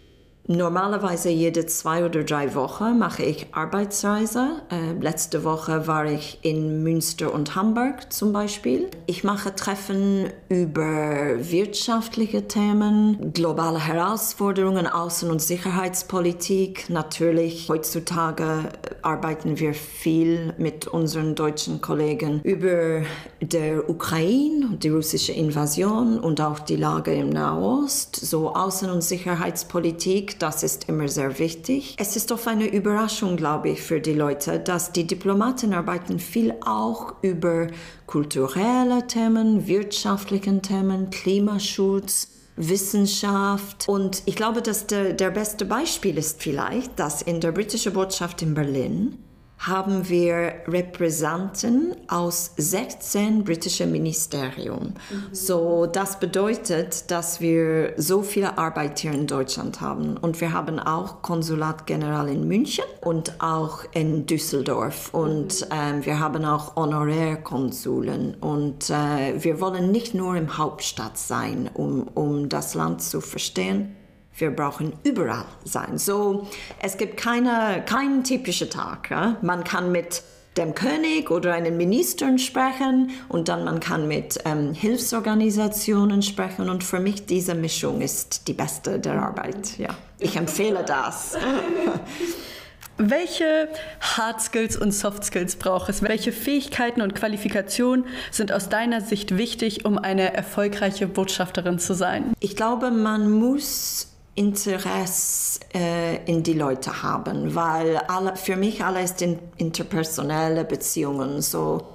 Normalerweise 0.48 1.30
jede 1.30 1.66
zwei 1.66 2.06
oder 2.06 2.24
drei 2.24 2.54
Wochen 2.54 3.00
mache 3.00 3.24
ich 3.24 3.48
Arbeitsreise. 3.52 4.62
Äh, 4.70 4.92
letzte 5.02 5.44
Woche 5.44 5.88
war 5.88 6.06
ich 6.06 6.38
in 6.44 6.84
Münster 6.84 7.34
und 7.34 7.56
Hamburg 7.56 8.14
zum 8.14 8.32
Beispiel. 8.32 8.92
Ich 9.08 9.24
mache 9.24 9.56
Treffen 9.56 10.28
über 10.48 11.38
wirtschaftliche 11.40 12.48
Themen, 12.48 13.34
globale 13.34 13.80
Herausforderungen, 13.80 14.86
Außen- 14.86 15.30
und 15.30 15.42
Sicherheitspolitik. 15.42 16.92
Natürlich, 16.92 17.68
heutzutage 17.68 18.70
arbeiten 19.02 19.60
wir 19.60 19.74
viel 19.74 20.54
mit 20.60 20.88
unseren 20.88 21.34
deutschen 21.34 21.82
Kollegen 21.82 22.42
über 22.44 23.02
der 23.42 23.90
Ukraine, 23.90 24.78
die 24.78 24.90
russische 24.90 25.32
Invasion 25.32 26.20
und 26.20 26.40
auch 26.40 26.60
die 26.60 26.76
Lage 26.76 27.16
im 27.16 27.30
Nahost, 27.30 28.16
so 28.16 28.54
Außen- 28.54 28.92
und 28.92 29.02
Sicherheitspolitik 29.02 30.35
das 30.40 30.64
ist 30.64 30.90
immer 30.90 31.08
sehr 31.08 31.40
wichtig. 31.40 31.96
Es 31.98 32.16
ist 32.16 32.32
oft 32.32 32.48
eine 32.48 32.68
Überraschung, 32.68 33.38
glaube 33.38 33.70
ich, 33.70 33.82
für 33.82 34.00
die 34.00 34.14
Leute, 34.14 34.60
dass 34.60 34.92
die 34.92 35.08
Diplomaten 35.08 35.74
arbeiten 35.74 36.20
viel 36.20 36.54
auch 36.66 37.16
über 37.22 37.68
kulturelle 38.06 39.08
Themen, 39.08 39.68
wirtschaftliche 39.68 40.62
Themen, 40.62 41.10
Klimaschutz, 41.10 42.30
Wissenschaft. 42.56 43.88
Und 43.88 44.24
ich 44.26 44.36
glaube, 44.36 44.62
dass 44.62 44.88
der, 44.88 45.14
der 45.14 45.32
beste 45.32 45.66
Beispiel 45.66 46.18
ist 46.18 46.42
vielleicht, 46.42 47.00
dass 47.00 47.22
in 47.22 47.42
der 47.42 47.52
britischen 47.52 47.94
Botschaft 47.94 48.42
in 48.42 48.54
Berlin 48.54 49.18
haben 49.58 50.10
wir 50.10 50.54
Repräsentanten 50.68 51.96
aus 52.08 52.52
16 52.58 53.44
britischen 53.44 53.92
Ministerien. 53.92 54.94
Mhm. 55.10 55.24
So, 55.32 55.86
das 55.86 56.20
bedeutet, 56.20 57.10
dass 57.10 57.42
wir 57.42 57.94
so 57.98 58.22
viele 58.22 58.58
Arbeit 58.58 59.00
hier 59.00 59.14
in 59.14 59.28
Deutschland 59.28 59.82
haben. 59.82 60.18
Und 60.18 60.42
wir 60.42 60.54
haben 60.54 60.80
auch 60.80 61.22
Konsulat 61.22 61.88
General 61.88 62.28
in 62.30 62.48
München 62.48 62.86
und 63.02 63.42
auch 63.42 63.86
in 63.94 64.26
Düsseldorf. 64.26 65.14
Und 65.14 65.62
mhm. 65.62 65.68
ähm, 65.72 66.06
wir 66.06 66.20
haben 66.20 66.46
auch 66.46 66.76
Honorärkonsulen. 66.76 68.36
Und 68.36 68.90
äh, 68.90 69.44
wir 69.44 69.60
wollen 69.62 69.92
nicht 69.92 70.14
nur 70.14 70.36
im 70.36 70.58
Hauptstadt 70.58 71.18
sein, 71.18 71.70
um, 71.74 72.08
um 72.14 72.50
das 72.50 72.76
Land 72.76 73.02
zu 73.02 73.22
verstehen 73.22 73.96
wir 74.38 74.52
brauchen 74.52 74.94
überall 75.04 75.46
sein. 75.64 75.98
So, 75.98 76.48
es 76.82 76.98
gibt 76.98 77.18
keine, 77.18 77.84
keinen 77.86 78.24
typischen 78.24 78.70
Tag. 78.70 79.10
Ja? 79.10 79.38
Man 79.42 79.64
kann 79.64 79.92
mit 79.92 80.24
dem 80.58 80.74
König 80.74 81.32
oder 81.32 81.54
einem 81.54 81.76
Minister 81.78 82.38
sprechen 82.38 83.12
und 83.28 83.50
dann 83.50 83.66
man 83.66 83.80
kann 83.80 84.08
mit 84.08 84.40
ähm, 84.46 84.74
Hilfsorganisationen 84.74 86.22
sprechen 86.22 86.70
und 86.70 86.84
für 86.84 87.00
mich 87.00 87.26
diese 87.26 87.56
Mischung 87.56 88.02
ist 88.02 88.48
die 88.48 88.54
beste 88.54 89.00
der 89.00 89.22
Arbeit. 89.22 89.78
Ja, 89.78 89.90
ich 90.18 90.38
empfehle 90.38 90.84
das. 90.86 91.38
Welche 92.98 93.68
Hard 94.00 94.42
Skills 94.42 94.78
und 94.78 94.94
Soft 94.94 95.26
Skills 95.26 95.58
braucht 95.58 95.90
es? 95.90 96.02
Welche 96.02 96.32
Fähigkeiten 96.32 97.02
und 97.02 97.14
Qualifikationen 97.14 98.06
sind 98.32 98.54
aus 98.54 98.70
deiner 98.70 99.02
Sicht 99.02 99.38
wichtig, 99.38 99.84
um 99.84 99.98
eine 99.98 100.34
erfolgreiche 100.34 101.06
Botschafterin 101.06 101.78
zu 101.78 101.94
sein? 101.94 102.32
Ich 102.40 102.56
glaube, 102.56 102.92
man 102.92 103.30
muss 103.30 104.15
Interesse 104.36 105.62
äh, 105.74 106.24
in 106.26 106.44
die 106.44 106.54
Leute 106.54 107.02
haben, 107.02 107.56
weil 107.56 107.98
alle, 107.98 108.36
für 108.36 108.58
mich 108.58 108.84
alles 108.84 109.18
sind 109.18 109.40
interpersonelle 109.58 110.66
Beziehungen. 110.66 111.42
So, 111.42 111.88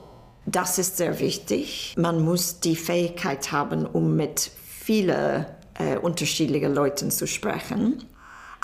das 0.46 0.78
ist 0.78 0.96
sehr 0.96 1.20
wichtig. 1.20 1.94
Man 1.98 2.22
muss 2.24 2.60
die 2.60 2.76
Fähigkeit 2.76 3.52
haben, 3.52 3.86
um 3.86 4.16
mit 4.16 4.50
vielen 4.64 5.44
äh, 5.78 5.98
unterschiedlichen 5.98 6.74
Leuten 6.74 7.10
zu 7.10 7.26
sprechen. 7.26 8.04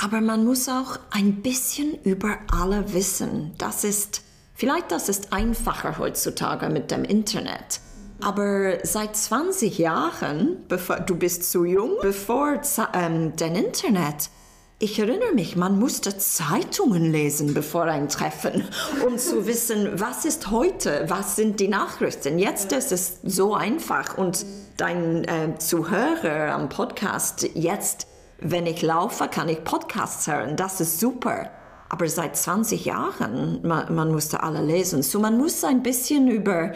Aber 0.03 0.21
man 0.21 0.45
muss 0.45 0.69
auch 0.69 0.99
ein 1.11 1.43
bisschen 1.43 1.95
über 2.03 2.39
alle 2.51 2.93
wissen. 2.93 3.53
Das 3.59 3.85
ist 3.85 4.23
vielleicht 4.55 4.91
das 4.91 5.09
ist 5.09 5.33
einfacher 5.33 5.99
heutzutage 5.99 6.69
mit 6.69 6.91
dem 6.91 7.05
Internet. 7.05 7.81
Aber 8.21 8.79
seit 8.83 9.17
20 9.17 9.79
Jahren, 9.79 10.65
bevor, 10.69 11.01
du 11.01 11.17
bist 11.17 11.51
zu 11.51 11.65
jung, 11.65 11.93
bevor 12.01 12.61
ähm, 12.95 13.33
dein 13.37 13.55
Internet, 13.55 14.31
ich 14.79 14.99
erinnere 14.99 15.33
mich, 15.33 15.57
man 15.57 15.79
musste 15.79 16.19
Zeitungen 16.19 17.11
lesen 17.11 17.55
bevor 17.55 17.85
ein 17.85 18.09
Treffen, 18.11 18.65
um 19.07 19.17
zu 19.17 19.47
wissen, 19.47 19.89
was 19.95 20.25
ist 20.25 20.51
heute, 20.51 21.05
was 21.09 21.37
sind 21.37 21.61
die 21.61 21.69
Nachrichten. 21.69 22.39
Jetzt 22.39 22.73
ist 22.73 22.93
es 22.93 23.21
so 23.23 23.55
einfach 23.55 24.19
und 24.19 24.45
dein 24.77 25.25
äh, 25.25 25.59
Zuhörer 25.59 26.53
am 26.53 26.69
Podcast, 26.69 27.49
jetzt, 27.55 28.07
wenn 28.39 28.67
ich 28.67 28.83
laufe, 28.83 29.29
kann 29.29 29.49
ich 29.49 29.65
Podcasts 29.65 30.27
hören. 30.27 30.57
Das 30.57 30.81
ist 30.81 31.01
super. 31.01 31.51
Aber 31.89 32.09
seit 32.09 32.37
20 32.37 32.85
Jahren, 32.85 33.61
man, 33.63 33.95
man 33.95 34.11
musste 34.13 34.43
alle 34.43 34.61
lesen. 34.61 35.03
So 35.03 35.21
man 35.21 35.39
muss 35.39 35.65
ein 35.65 35.83
bisschen 35.83 36.29
über 36.29 36.73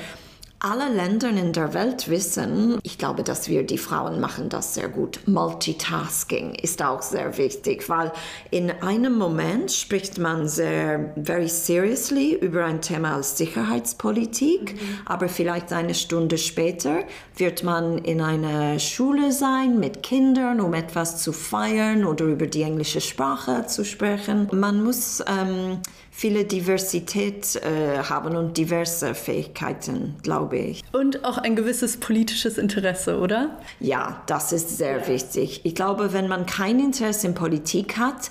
alle 0.61 0.95
Länder 0.95 1.31
in 1.31 1.55
der 1.55 1.73
Welt 1.73 2.11
wissen, 2.11 2.79
ich 2.83 2.99
glaube, 2.99 3.23
dass 3.23 3.49
wir 3.49 3.65
die 3.65 3.79
Frauen 3.79 4.21
machen 4.21 4.51
das 4.51 4.75
sehr 4.75 4.89
gut. 4.89 5.21
Multitasking 5.27 6.55
ist 6.55 6.83
auch 6.83 7.01
sehr 7.01 7.39
wichtig, 7.39 7.89
weil 7.89 8.13
in 8.51 8.71
einem 8.71 9.17
Moment 9.17 9.73
spricht 9.73 10.19
man 10.19 10.49
sehr 10.49 11.15
very 11.17 11.49
seriously 11.49 12.35
über 12.35 12.67
ein 12.67 12.83
Thema 12.83 13.15
als 13.15 13.39
Sicherheitspolitik, 13.39 14.75
mhm. 14.75 14.99
aber 15.07 15.29
vielleicht 15.31 15.73
eine 15.73 15.95
Stunde 15.95 16.37
später 16.37 17.05
wird 17.37 17.65
man 17.65 17.97
in 17.97 18.21
einer 18.21 18.79
Schule 18.79 19.33
sein 19.33 19.81
mit 19.81 20.03
Kindern, 20.03 20.61
um 20.61 20.75
etwas 20.75 21.23
zu 21.23 21.33
feiern 21.33 22.05
oder 22.05 22.27
über 22.27 22.47
die 22.47 22.63
englische 22.63 23.01
Sprache 23.01 23.67
zu 23.67 23.83
sprechen. 23.83 24.49
Man 24.53 24.85
muss 24.85 25.25
ähm, 25.27 25.79
viele 26.11 26.45
Diversität 26.45 27.57
äh, 27.57 27.99
haben 28.03 28.37
und 28.37 28.57
diverse 28.57 29.15
Fähigkeiten, 29.15 30.17
glaube 30.23 30.59
ich. 30.59 30.83
Und 30.93 31.25
auch 31.25 31.39
ein 31.39 31.57
gewisses 31.57 31.97
politisches 31.99 32.59
Interesse, 32.59 33.19
oder? 33.19 33.59
Ja, 33.79 34.23
das 34.27 34.53
ist 34.53 34.77
sehr 34.77 35.07
wichtig. 35.09 35.61
Ich 35.65 35.75
glaube, 35.75 36.13
wenn 36.13 36.29
man 36.29 36.47
kein 36.47 36.81
Interesse 36.81 37.29
in 37.29 37.35
Politik 37.35 37.97
hat, 37.97 38.31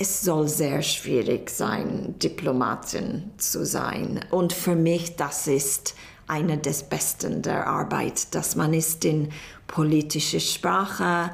es 0.00 0.20
soll 0.20 0.46
sehr 0.46 0.82
schwierig 0.82 1.50
sein, 1.50 2.14
Diplomatin 2.22 3.30
zu 3.36 3.66
sein. 3.66 4.20
Und 4.30 4.52
für 4.52 4.76
mich, 4.76 5.16
das 5.16 5.48
ist 5.48 5.96
eine 6.28 6.58
des 6.58 6.84
Besten 6.84 7.42
der 7.42 7.66
Arbeit, 7.66 8.34
dass 8.34 8.56
man 8.56 8.72
ist 8.74 9.04
in 9.04 9.30
politische 9.66 10.40
Sprache 10.40 11.30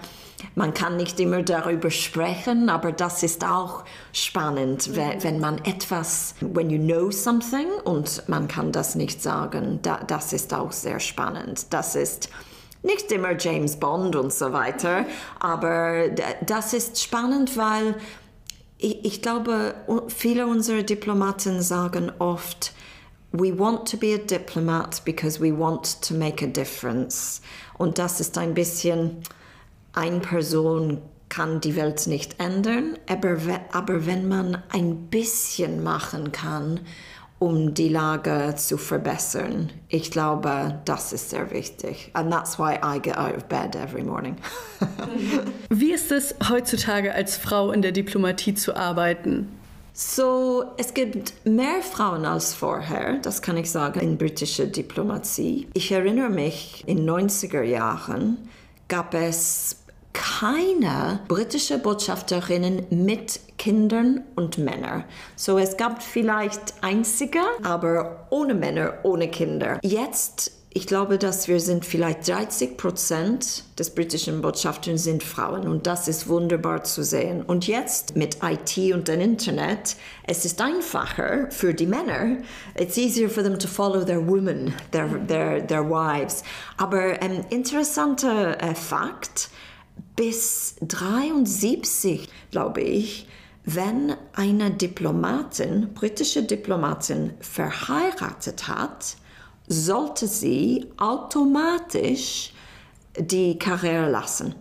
man 0.55 0.75
kann 0.75 0.97
nicht 0.97 1.19
immer 1.21 1.43
darüber 1.43 1.91
sprechen, 1.91 2.69
aber 2.69 2.93
das 2.93 3.23
ist 3.23 3.45
auch 3.45 3.85
spannend, 4.13 4.89
mhm. 4.89 4.97
wenn 5.21 5.41
man 5.41 5.59
etwas, 5.65 6.35
when 6.41 6.71
you 6.71 6.79
know 6.79 7.11
something 7.11 7.67
und 7.85 8.29
man 8.29 8.49
kann 8.49 8.73
das 8.73 8.95
nicht 8.95 9.23
sagen, 9.23 9.81
das 10.07 10.33
ist 10.33 10.53
auch 10.55 10.73
sehr 10.73 11.01
spannend. 11.01 11.73
Das 11.73 11.95
ist 11.95 12.29
nicht 12.83 13.11
immer 13.13 13.37
James 13.39 13.77
Bond 13.77 14.15
und 14.15 14.33
so 14.33 14.53
weiter, 14.53 15.07
aber 15.41 16.11
das 16.47 16.75
ist 16.75 17.03
spannend, 17.03 17.57
weil 17.57 17.95
ich, 18.79 19.05
ich 19.05 19.23
glaube, 19.23 19.75
viele 20.09 20.47
unserer 20.47 20.83
Diplomaten 20.83 21.63
sagen 21.63 22.13
oft, 22.19 22.75
we 23.35 23.51
want 23.51 23.85
to 23.87 23.97
be 23.97 24.15
a 24.15 24.19
diplomat 24.19 25.01
because 25.05 25.41
we 25.41 25.51
want 25.51 26.01
to 26.03 26.15
make 26.15 26.41
a 26.41 26.47
difference. 26.47 27.41
Und 27.79 27.99
das 27.99 28.21
ist 28.21 28.39
ein 28.39 28.55
bisschen 28.55 29.23
eine 29.93 30.21
Person 30.21 31.03
kann 31.29 31.61
die 31.61 31.75
Welt 31.75 32.07
nicht 32.07 32.39
ändern, 32.39 32.97
aber, 33.09 33.37
aber 33.73 34.07
wenn 34.07 34.29
man 34.29 34.63
ein 34.69 35.09
bisschen 35.09 35.83
machen 35.83 36.31
kann, 36.31 36.81
um 37.41 37.75
die 37.75 37.89
Lage 37.89 38.55
zu 38.57 38.79
verbessern, 38.79 39.71
ich 39.89 40.13
glaube, 40.13 40.81
das 40.85 41.13
ist 41.13 41.31
sehr 41.31 41.51
wichtig. 41.51 42.11
And 42.13 42.33
that's 42.33 42.57
why 42.57 42.79
I 42.85 43.01
get 43.01 43.19
out 43.19 43.37
of 43.37 43.47
bed 43.47 43.75
every 43.75 44.05
morning. 44.05 44.37
Wie 45.71 45.93
ist 45.93 46.13
es 46.13 46.37
heutzutage 46.49 47.13
als 47.13 47.37
Frau 47.37 47.73
in 47.73 47.83
der 47.83 47.91
Diplomatie 47.91 48.55
zu 48.55 48.77
arbeiten? 48.77 49.49
So, 49.97 50.65
es 50.77 50.93
gibt 50.93 51.47
mehr 51.47 51.81
Frauen 51.81 52.25
als 52.25 52.53
vorher, 52.53 53.19
das 53.19 53.43
kann 53.43 53.57
ich 53.57 53.71
sagen, 53.71 54.01
in 54.01 54.19
britischer 54.19 54.67
Diplomatie. 54.67 55.69
Ich 55.73 55.93
erinnere 55.93 56.31
mich, 56.31 56.83
in 56.89 57.09
90er 57.09 57.63
Jahren 57.63 58.49
gab 58.89 59.15
es 59.15 59.77
keine 60.13 61.21
britische 61.29 61.79
Botschafterinnen 61.79 62.87
mit 62.91 63.39
Kindern 63.57 64.25
und 64.35 64.59
Männern. 64.59 65.05
So 65.37 65.59
es 65.59 65.77
gab 65.77 66.03
vielleicht 66.03 66.75
einzige, 66.81 67.39
aber 67.63 68.27
ohne 68.31 68.55
Männer, 68.55 68.95
ohne 69.05 69.29
Kinder. 69.29 69.79
Jetzt 69.85 70.51
ich 70.77 70.89
glaube, 70.89 71.19
dass 71.19 71.47
wir 71.47 71.61
sind 71.61 71.85
vielleicht 71.85 72.27
30 72.27 72.77
Prozent 72.77 73.63
des 73.79 73.95
britischen 73.95 74.43
Botschaftern 74.43 74.99
sind 74.99 75.23
Frauen 75.23 75.69
und 75.69 75.87
das 75.87 76.09
ist 76.09 76.27
wunderbar 76.27 76.83
zu 76.83 77.05
sehen. 77.05 77.43
Und 77.43 77.69
jetzt 77.69 78.17
mit 78.17 78.39
IT 78.43 78.93
und 78.93 79.07
dem 79.07 79.21
Internet, 79.21 79.95
es 80.27 80.45
ist 80.45 80.61
einfacher 80.61 81.49
für 81.53 81.75
die 81.75 81.87
Männer. 81.87 82.39
It's 82.77 82.97
easier 82.97 83.31
for 83.31 83.45
them 83.45 83.57
to 83.57 83.69
follow 83.69 84.05
their 84.05 84.27
women, 84.27 84.75
their, 84.91 85.09
their, 85.29 85.65
their 85.65 85.89
wives. 85.89 86.43
Aber 86.77 87.23
ein 87.23 87.47
interessanter 87.51 88.61
äh, 88.61 88.75
Fakt, 88.75 89.51
bis 90.17 90.75
73, 90.81 92.29
glaube 92.51 92.81
ich, 92.81 93.29
wenn 93.65 94.17
eine 94.33 94.73
Diplomatin, 94.73 95.95
britische 95.95 96.43
Diplomatin, 96.43 97.35
verheiratet 97.39 98.67
hat, 98.67 99.17
sollte 99.67 100.27
sie 100.27 100.87
automatisch 100.97 102.53
die 103.19 103.59
Karriere 103.59 104.11
lassen. 104.11 104.55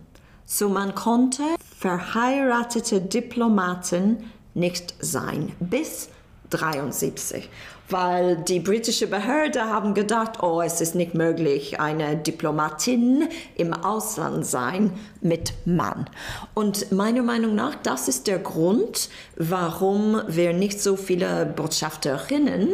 So 0.46 0.70
man 0.70 0.94
konnte 0.96 1.44
verheiratete 1.80 3.02
Diplomaten 3.02 4.32
nicht 4.54 4.94
sein 5.00 5.52
bis 5.60 6.10
73 6.50 7.50
weil 7.90 8.38
die 8.38 8.60
britische 8.60 9.08
Behörde 9.08 9.66
haben 9.66 9.94
gedacht, 9.94 10.42
oh, 10.42 10.62
es 10.62 10.82
ist 10.82 10.96
nicht 10.96 11.14
möglich, 11.14 11.80
eine 11.80 12.18
Diplomatin 12.18 13.28
im 13.56 13.74
Ausland 13.74 14.46
sein 14.46 14.92
mit 15.22 15.54
Mann. 15.66 16.10
Und 16.54 16.92
meiner 16.92 17.24
Meinung 17.24 17.56
nach, 17.56 17.76
das 17.76 18.08
ist 18.08 18.28
der 18.28 18.40
Grund, 18.40 19.10
warum 19.36 20.22
wir 20.28 20.54
nicht 20.54 20.82
so 20.82 20.96
viele 20.96 21.46
Botschafterinnen 21.46 22.70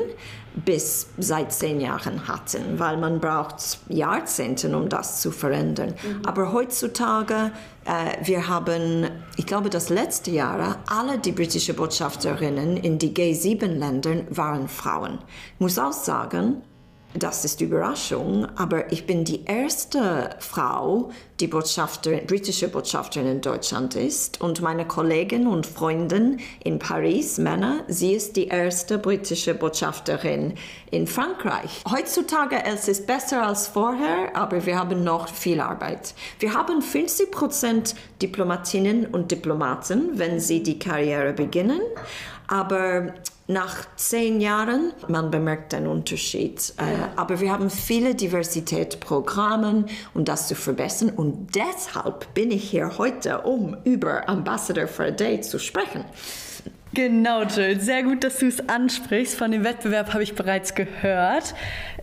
bis 0.55 1.07
seit 1.17 1.51
zehn 1.53 1.79
Jahren 1.79 2.27
hatten, 2.27 2.79
weil 2.79 2.97
man 2.97 3.19
braucht 3.19 3.79
Jahrzehnte, 3.87 4.75
um 4.75 4.89
das 4.89 5.21
zu 5.21 5.31
verändern. 5.31 5.93
Mhm. 6.03 6.25
Aber 6.25 6.51
heutzutage, 6.51 7.51
äh, 7.85 8.25
wir 8.25 8.47
haben, 8.47 9.07
ich 9.37 9.45
glaube, 9.45 9.69
das 9.69 9.89
letzte 9.89 10.31
Jahr, 10.31 10.77
alle 10.87 11.19
die 11.19 11.31
britischen 11.31 11.75
Botschafterinnen 11.75 12.77
in 12.77 12.97
die 12.97 13.13
G7-Ländern 13.13 14.27
waren 14.29 14.67
Frauen. 14.67 15.19
Ich 15.55 15.59
muss 15.59 15.79
auch 15.79 15.93
sagen, 15.93 16.61
das 17.15 17.43
ist 17.43 17.59
Überraschung, 17.59 18.47
aber 18.55 18.91
ich 18.91 19.07
bin 19.07 19.25
die 19.25 19.43
erste 19.45 20.29
Frau, 20.39 21.09
die 21.39 21.47
Botschafterin, 21.47 22.27
britische 22.27 22.67
Botschafterin 22.67 23.27
in 23.27 23.41
Deutschland 23.41 23.95
ist 23.95 24.39
und 24.41 24.61
meine 24.61 24.85
Kollegin 24.85 25.47
und 25.47 25.65
Freundin 25.65 26.39
in 26.63 26.77
Paris, 26.77 27.39
Männer, 27.39 27.83
sie 27.87 28.13
ist 28.13 28.35
die 28.35 28.47
erste 28.47 28.99
britische 28.99 29.55
Botschafterin 29.55 30.53
in 30.91 31.07
Frankreich. 31.07 31.83
Heutzutage 31.89 32.63
es 32.63 32.87
ist 32.87 33.07
besser 33.07 33.41
als 33.47 33.67
vorher, 33.67 34.35
aber 34.35 34.63
wir 34.67 34.77
haben 34.77 35.03
noch 35.03 35.29
viel 35.29 35.61
Arbeit. 35.61 36.13
Wir 36.37 36.53
haben 36.53 36.79
50 36.79 37.31
Prozent 37.31 37.95
Diplomatinnen 38.21 39.07
und 39.07 39.31
Diplomaten, 39.31 40.11
wenn 40.13 40.39
sie 40.39 40.61
die 40.61 40.77
Karriere 40.77 41.33
beginnen, 41.33 41.81
aber 42.47 43.13
nach 43.49 43.87
zehn 43.95 44.41
Jahren, 44.41 44.93
man 45.07 45.31
bemerkt 45.31 45.73
den 45.73 45.87
Unterschied. 45.87 46.71
Äh, 46.77 46.83
aber 47.15 47.39
wir 47.39 47.51
haben 47.51 47.71
viele 47.71 48.13
Diversitätsprogramme, 48.13 49.85
um 50.13 50.23
das 50.23 50.47
zu 50.47 50.53
verbessern. 50.53 51.09
Und 51.09 51.55
deshalb 51.55 52.31
bin 52.35 52.51
ich 52.51 52.69
hier 52.69 52.99
heute, 52.99 53.39
um 53.39 53.75
über 53.85 54.29
Ambassador 54.29 54.87
for 54.87 55.05
a 55.05 55.11
Day 55.11 55.41
zu 55.41 55.57
sprechen. 55.57 56.05
Genau, 56.93 57.43
Jill. 57.43 57.79
Sehr 57.81 58.03
gut, 58.03 58.23
dass 58.23 58.37
du 58.37 58.47
es 58.47 58.69
ansprichst. 58.69 59.35
Von 59.35 59.51
dem 59.51 59.63
Wettbewerb 59.63 60.13
habe 60.13 60.21
ich 60.21 60.35
bereits 60.35 60.75
gehört. 60.75 61.55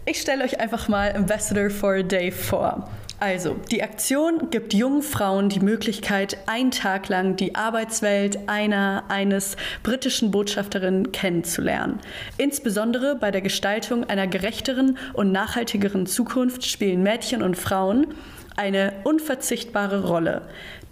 Ich 0.09 0.21
stelle 0.21 0.45
euch 0.45 0.61
einfach 0.61 0.87
mal 0.87 1.13
Ambassador 1.17 1.69
for 1.69 1.95
a 1.95 2.03
Day 2.03 2.31
vor. 2.31 2.89
Also, 3.19 3.57
die 3.73 3.83
Aktion 3.83 4.51
gibt 4.51 4.73
jungen 4.73 5.03
Frauen 5.03 5.49
die 5.49 5.59
Möglichkeit, 5.59 6.37
einen 6.47 6.71
Tag 6.71 7.09
lang 7.09 7.35
die 7.35 7.57
Arbeitswelt 7.57 8.39
einer 8.49 9.03
eines 9.09 9.57
britischen 9.83 10.31
Botschafterinnen 10.31 11.11
kennenzulernen. 11.11 11.99
Insbesondere 12.39 13.17
bei 13.17 13.33
der 13.33 13.41
Gestaltung 13.41 14.05
einer 14.05 14.29
gerechteren 14.29 14.97
und 15.13 15.33
nachhaltigeren 15.33 16.07
Zukunft 16.07 16.65
spielen 16.65 17.03
Mädchen 17.03 17.43
und 17.43 17.57
Frauen 17.57 18.15
eine 18.55 18.93
unverzichtbare 19.03 20.07
Rolle. 20.07 20.43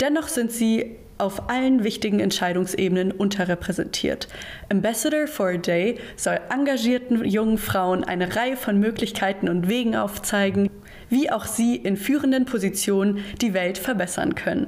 Dennoch 0.00 0.26
sind 0.26 0.50
sie 0.50 0.96
auf 1.18 1.48
allen 1.48 1.84
wichtigen 1.84 2.20
Entscheidungsebenen 2.20 3.12
unterrepräsentiert. 3.12 4.28
Ambassador 4.68 5.26
for 5.26 5.48
a 5.48 5.56
Day 5.56 5.98
soll 6.16 6.40
engagierten 6.50 7.24
jungen 7.24 7.58
Frauen 7.58 8.04
eine 8.04 8.34
Reihe 8.36 8.56
von 8.56 8.78
Möglichkeiten 8.78 9.48
und 9.48 9.68
Wegen 9.68 9.96
aufzeigen, 9.96 10.70
wie 11.08 11.30
auch 11.30 11.46
sie 11.46 11.76
in 11.76 11.96
führenden 11.96 12.44
Positionen 12.44 13.24
die 13.40 13.54
Welt 13.54 13.78
verbessern 13.78 14.34
können. 14.34 14.66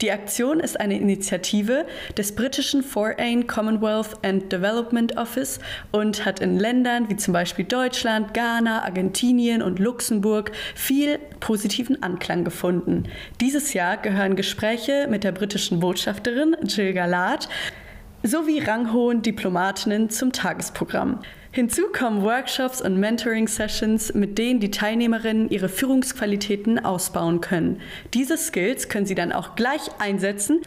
Die 0.00 0.10
Aktion 0.10 0.60
ist 0.60 0.80
eine 0.80 0.98
Initiative 0.98 1.86
des 2.16 2.34
britischen 2.34 2.82
Foreign 2.82 3.46
Commonwealth 3.46 4.16
and 4.22 4.50
Development 4.52 5.16
Office 5.16 5.60
und 5.90 6.24
hat 6.24 6.40
in 6.40 6.58
Ländern 6.58 7.08
wie 7.08 7.16
zum 7.16 7.32
Beispiel 7.32 7.64
Deutschland, 7.64 8.34
Ghana, 8.34 8.82
Argentinien 8.84 9.62
und 9.62 9.78
Luxemburg 9.78 10.52
viel 10.74 11.18
positiven 11.40 12.02
Anklang 12.02 12.44
gefunden. 12.44 13.04
Dieses 13.40 13.74
Jahr 13.74 13.96
gehören 13.96 14.36
Gespräche 14.36 15.06
mit 15.08 15.24
der 15.24 15.32
britischen 15.32 15.80
Botschafterin 15.80 16.56
Jill 16.64 16.92
Galat 16.92 17.48
sowie 18.22 18.60
ranghohen 18.60 19.22
Diplomatinnen 19.22 20.10
zum 20.10 20.32
Tagesprogramm. 20.32 21.20
Hinzu 21.54 21.82
kommen 21.92 22.22
Workshops 22.22 22.80
und 22.80 22.98
Mentoring-Sessions, 22.98 24.14
mit 24.14 24.38
denen 24.38 24.58
die 24.58 24.70
Teilnehmerinnen 24.70 25.50
ihre 25.50 25.68
Führungsqualitäten 25.68 26.82
ausbauen 26.82 27.42
können. 27.42 27.78
Diese 28.14 28.38
Skills 28.38 28.88
können 28.88 29.04
sie 29.04 29.14
dann 29.14 29.32
auch 29.32 29.54
gleich 29.54 29.82
einsetzen, 29.98 30.62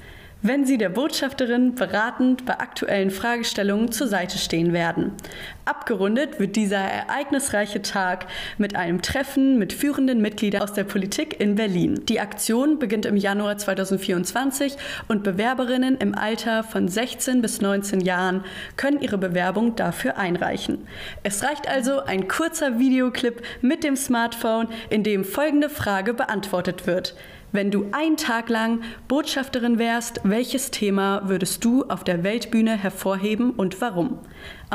wenn 0.47 0.63
Sie 0.63 0.77
der 0.77 0.89
Botschafterin 0.89 1.73
beratend 1.73 2.45
bei 2.45 2.59
aktuellen 2.59 3.09
Fragestellungen 3.09 3.91
zur 3.91 4.07
Seite 4.07 4.37
stehen 4.37 4.73
werden. 4.73 5.13
Abgerundet 5.65 6.39
wird 6.39 6.55
dieser 6.55 6.77
ereignisreiche 6.77 7.81
Tag 7.81 8.27
mit 8.59 8.75
einem 8.75 9.01
Treffen 9.01 9.57
mit 9.57 9.73
führenden 9.73 10.21
Mitgliedern 10.21 10.61
aus 10.61 10.73
der 10.73 10.83
Politik 10.83 11.39
in 11.39 11.55
Berlin. 11.55 12.05
Die 12.07 12.19
Aktion 12.19 12.77
beginnt 12.77 13.07
im 13.07 13.17
Januar 13.17 13.57
2024 13.57 14.77
und 15.07 15.23
Bewerberinnen 15.23 15.97
im 15.97 16.13
Alter 16.13 16.63
von 16.63 16.87
16 16.87 17.41
bis 17.41 17.61
19 17.61 18.01
Jahren 18.01 18.43
können 18.77 19.01
ihre 19.01 19.17
Bewerbung 19.17 19.75
dafür 19.75 20.17
einreichen. 20.17 20.87
Es 21.23 21.43
reicht 21.43 21.67
also 21.67 22.01
ein 22.01 22.27
kurzer 22.27 22.77
Videoclip 22.77 23.41
mit 23.61 23.83
dem 23.83 23.95
Smartphone, 23.95 24.67
in 24.91 25.01
dem 25.01 25.23
folgende 25.23 25.69
Frage 25.69 26.13
beantwortet 26.13 26.85
wird. 26.85 27.15
Wenn 27.55 27.71
du 27.71 27.85
einen 27.93 28.17
Tag 28.17 28.49
lang 28.49 28.81
Botschafterin 29.07 29.79
wärst, 29.79 30.19
welches 30.25 30.71
Thema 30.71 31.21
würdest 31.29 31.63
du 31.63 31.85
auf 31.85 32.03
der 32.03 32.21
Weltbühne 32.21 32.75
hervorheben 32.75 33.51
und 33.51 33.79
warum? 33.79 34.19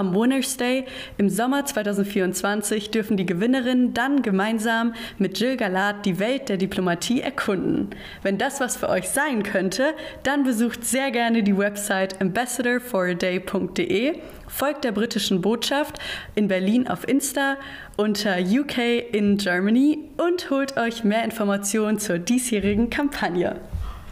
Am 0.00 0.14
Winners 0.14 0.56
Day 0.56 0.86
im 1.18 1.28
Sommer 1.28 1.66
2024 1.66 2.90
dürfen 2.90 3.18
die 3.18 3.26
Gewinnerinnen 3.26 3.92
dann 3.92 4.22
gemeinsam 4.22 4.94
mit 5.18 5.38
Jill 5.38 5.58
Galat 5.58 6.06
die 6.06 6.18
Welt 6.18 6.48
der 6.48 6.56
Diplomatie 6.56 7.20
erkunden. 7.20 7.90
Wenn 8.22 8.38
das 8.38 8.60
was 8.60 8.78
für 8.78 8.88
euch 8.88 9.10
sein 9.10 9.42
könnte, 9.42 9.92
dann 10.22 10.42
besucht 10.42 10.86
sehr 10.86 11.10
gerne 11.10 11.42
die 11.42 11.58
Website 11.58 12.18
ambassadorforaday.de, 12.18 14.14
folgt 14.48 14.84
der 14.84 14.92
britischen 14.92 15.42
Botschaft 15.42 15.98
in 16.34 16.48
Berlin 16.48 16.88
auf 16.88 17.06
Insta 17.06 17.58
unter 17.98 18.38
UK 18.38 19.12
in 19.12 19.36
Germany 19.36 19.98
und 20.16 20.48
holt 20.48 20.78
euch 20.78 21.04
mehr 21.04 21.24
Informationen 21.24 21.98
zur 21.98 22.18
diesjährigen 22.18 22.88
Kampagne. 22.88 23.60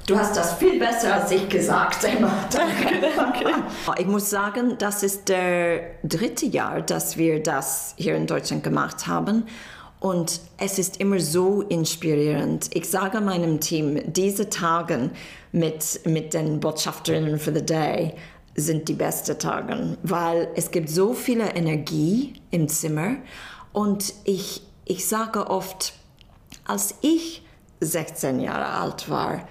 Du 0.08 0.18
hast 0.18 0.34
das 0.38 0.54
viel 0.54 0.78
besser 0.78 1.16
als 1.16 1.30
ich 1.30 1.46
gesagt, 1.50 2.02
Emma. 2.02 2.32
Danke, 2.50 2.98
danke. 3.14 3.44
Ich 3.98 4.06
muss 4.06 4.30
sagen, 4.30 4.76
das 4.78 5.02
ist 5.02 5.28
der 5.28 5.82
dritte 6.02 6.46
Jahr, 6.46 6.80
dass 6.80 7.18
wir 7.18 7.42
das 7.42 7.92
hier 7.98 8.16
in 8.16 8.26
Deutschland 8.26 8.64
gemacht 8.64 9.06
haben. 9.06 9.44
Und 10.00 10.40
es 10.56 10.78
ist 10.78 10.98
immer 10.98 11.20
so 11.20 11.60
inspirierend. 11.60 12.70
Ich 12.72 12.88
sage 12.88 13.20
meinem 13.20 13.60
Team, 13.60 14.00
diese 14.06 14.48
Tage 14.48 15.10
mit, 15.52 16.00
mit 16.06 16.32
den 16.32 16.58
Botschafterinnen 16.58 17.38
for 17.38 17.52
the 17.52 17.66
Day 17.66 18.14
sind 18.54 18.88
die 18.88 18.94
besten 18.94 19.38
Tage, 19.38 19.98
weil 20.04 20.48
es 20.54 20.70
gibt 20.70 20.88
so 20.88 21.12
viel 21.12 21.42
Energie 21.42 22.32
im 22.50 22.66
Zimmer 22.68 23.16
und 23.74 24.14
ich, 24.24 24.62
ich 24.86 25.06
sage 25.06 25.50
oft, 25.50 25.92
als 26.66 26.94
ich 27.02 27.42
16 27.80 28.40
Jahre 28.40 28.68
alt 28.68 29.10
war, 29.10 29.46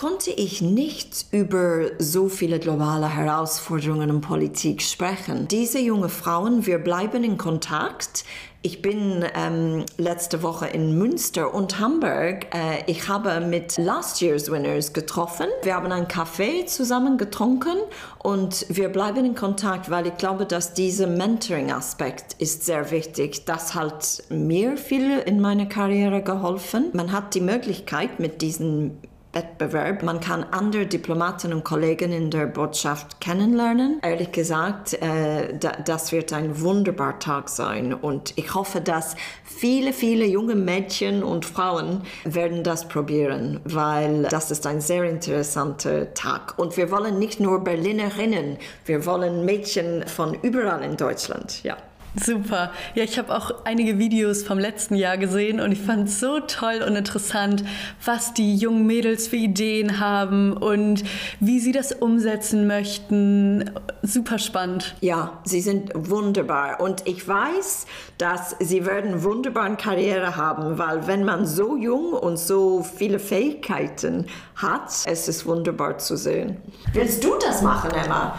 konnte 0.00 0.30
ich 0.30 0.62
nicht 0.62 1.26
über 1.30 1.90
so 1.98 2.30
viele 2.30 2.58
globale 2.58 3.06
Herausforderungen 3.06 4.10
und 4.10 4.22
Politik 4.22 4.80
sprechen. 4.80 5.46
Diese 5.46 5.78
jungen 5.78 6.08
Frauen, 6.08 6.64
wir 6.64 6.78
bleiben 6.78 7.22
in 7.22 7.36
Kontakt. 7.36 8.24
Ich 8.62 8.80
bin 8.80 9.26
ähm, 9.34 9.84
letzte 9.98 10.42
Woche 10.42 10.68
in 10.68 10.96
Münster 10.96 11.52
und 11.52 11.80
Hamburg. 11.80 12.46
Äh, 12.54 12.82
ich 12.86 13.08
habe 13.08 13.42
mit 13.42 13.76
Last 13.76 14.22
Year's 14.22 14.50
Winners 14.50 14.94
getroffen. 14.94 15.48
Wir 15.64 15.74
haben 15.74 15.92
einen 15.92 16.08
Kaffee 16.08 16.64
zusammen 16.64 17.18
getrunken 17.18 17.76
und 18.22 18.64
wir 18.70 18.88
bleiben 18.88 19.26
in 19.26 19.34
Kontakt, 19.34 19.90
weil 19.90 20.06
ich 20.06 20.16
glaube, 20.16 20.46
dass 20.46 20.72
dieser 20.72 21.08
Mentoring-Aspekt 21.08 22.36
ist 22.38 22.64
sehr 22.64 22.90
wichtig. 22.90 23.44
Das 23.44 23.74
hat 23.74 24.22
mir 24.30 24.78
viel 24.78 25.18
in 25.18 25.42
meiner 25.42 25.66
Karriere 25.66 26.22
geholfen. 26.22 26.88
Man 26.94 27.12
hat 27.12 27.34
die 27.34 27.42
Möglichkeit, 27.42 28.18
mit 28.18 28.40
diesen 28.40 28.96
Wettbewerb. 29.32 30.02
Man 30.02 30.20
kann 30.20 30.44
andere 30.50 30.86
Diplomaten 30.86 31.52
und 31.52 31.64
Kollegen 31.64 32.12
in 32.12 32.30
der 32.30 32.46
Botschaft 32.46 33.20
kennenlernen. 33.20 34.00
Ehrlich 34.02 34.32
gesagt, 34.32 34.94
äh, 34.94 35.56
da, 35.58 35.72
das 35.84 36.12
wird 36.12 36.32
ein 36.32 36.60
wunderbarer 36.60 37.18
Tag 37.18 37.48
sein 37.48 37.94
und 37.94 38.36
ich 38.36 38.54
hoffe, 38.54 38.80
dass 38.80 39.16
viele, 39.44 39.92
viele 39.92 40.26
junge 40.26 40.54
Mädchen 40.54 41.22
und 41.22 41.44
Frauen 41.44 42.02
werden 42.24 42.64
das 42.64 42.88
probieren, 42.88 43.60
weil 43.64 44.22
das 44.24 44.50
ist 44.50 44.66
ein 44.66 44.80
sehr 44.80 45.04
interessanter 45.04 46.12
Tag. 46.14 46.58
Und 46.58 46.76
wir 46.76 46.90
wollen 46.90 47.18
nicht 47.18 47.40
nur 47.40 47.62
Berlinerinnen, 47.62 48.56
wir 48.84 49.06
wollen 49.06 49.44
Mädchen 49.44 50.06
von 50.06 50.34
überall 50.34 50.82
in 50.82 50.96
Deutschland. 50.96 51.62
Ja. 51.62 51.76
Super. 52.16 52.72
Ja, 52.94 53.04
ich 53.04 53.18
habe 53.18 53.34
auch 53.34 53.64
einige 53.64 53.98
Videos 53.98 54.42
vom 54.42 54.58
letzten 54.58 54.96
Jahr 54.96 55.16
gesehen 55.16 55.60
und 55.60 55.70
ich 55.70 55.80
fand 55.80 56.08
es 56.08 56.18
so 56.18 56.40
toll 56.40 56.82
und 56.86 56.96
interessant, 56.96 57.64
was 58.04 58.34
die 58.34 58.56
jungen 58.56 58.86
Mädels 58.86 59.28
für 59.28 59.36
Ideen 59.36 60.00
haben 60.00 60.52
und 60.52 61.04
wie 61.38 61.60
sie 61.60 61.70
das 61.70 61.92
umsetzen 61.92 62.66
möchten. 62.66 63.70
Super 64.02 64.38
spannend. 64.38 64.96
Ja, 65.00 65.40
sie 65.44 65.60
sind 65.60 65.92
wunderbar 65.94 66.80
und 66.80 67.06
ich 67.06 67.26
weiß, 67.26 67.86
dass 68.18 68.56
sie 68.58 68.86
werden 68.86 69.22
wunderbare 69.22 69.76
Karriere 69.76 70.36
haben, 70.36 70.78
weil 70.78 71.06
wenn 71.06 71.24
man 71.24 71.46
so 71.46 71.76
jung 71.76 72.12
und 72.12 72.38
so 72.38 72.82
viele 72.82 73.18
Fähigkeiten 73.18 74.26
hat, 74.56 74.90
es 75.06 75.28
ist 75.28 75.46
wunderbar 75.46 75.98
zu 75.98 76.16
sehen. 76.16 76.56
Willst 76.92 77.22
du 77.22 77.34
das 77.40 77.62
machen, 77.62 77.90
Emma? 77.92 78.38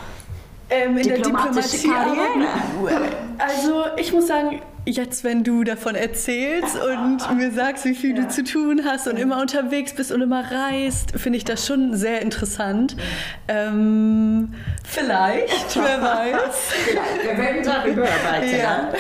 Ähm, 0.72 0.98
in 0.98 1.08
der 1.08 1.18
Diplomatie 1.18 1.88
Karriere. 1.88 2.48
Also 3.38 3.84
ich 3.98 4.14
muss 4.14 4.28
sagen, 4.28 4.62
jetzt, 4.86 5.24
wenn 5.24 5.44
du 5.44 5.64
davon 5.64 5.96
erzählst 5.96 6.78
und 6.78 7.38
mir 7.38 7.52
sagst, 7.52 7.86
wie 7.86 7.94
viel 7.94 8.16
ja. 8.16 8.24
du 8.24 8.30
zu 8.30 8.44
tun 8.44 8.84
hast 8.86 9.08
und 9.08 9.18
immer 9.18 9.40
unterwegs 9.42 9.94
bist 9.94 10.12
und 10.12 10.22
immer 10.22 10.44
reist, 10.52 11.12
finde 11.20 11.38
ich 11.38 11.44
das 11.44 11.68
schon 11.68 11.96
sehr 11.96 12.22
interessant. 12.22 12.96
Ähm, 13.48 14.54
vielleicht, 14.84 15.76
wer 15.76 16.02
weiß. 16.02 16.56
Vielleicht, 16.86 17.24
wir 17.24 17.38
werden 17.38 17.64
darüber 17.64 18.08
arbeiten. 18.10 18.58
Ja. 18.58 18.92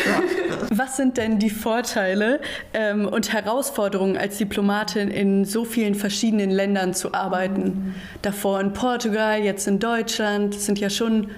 Was 0.83 0.97
sind 0.97 1.17
denn 1.17 1.37
die 1.37 1.51
Vorteile 1.51 2.41
ähm, 2.73 3.07
und 3.07 3.31
Herausforderungen 3.31 4.17
als 4.17 4.39
Diplomatin 4.39 5.11
in 5.11 5.45
so 5.45 5.63
vielen 5.63 5.93
verschiedenen 5.93 6.49
Ländern 6.49 6.95
zu 6.95 7.13
arbeiten? 7.13 7.93
Davor 8.23 8.59
in 8.59 8.73
Portugal, 8.73 9.41
jetzt 9.41 9.67
in 9.67 9.77
Deutschland, 9.77 10.55
das 10.55 10.65
sind 10.65 10.79
ja 10.79 10.89
schon 10.89 11.29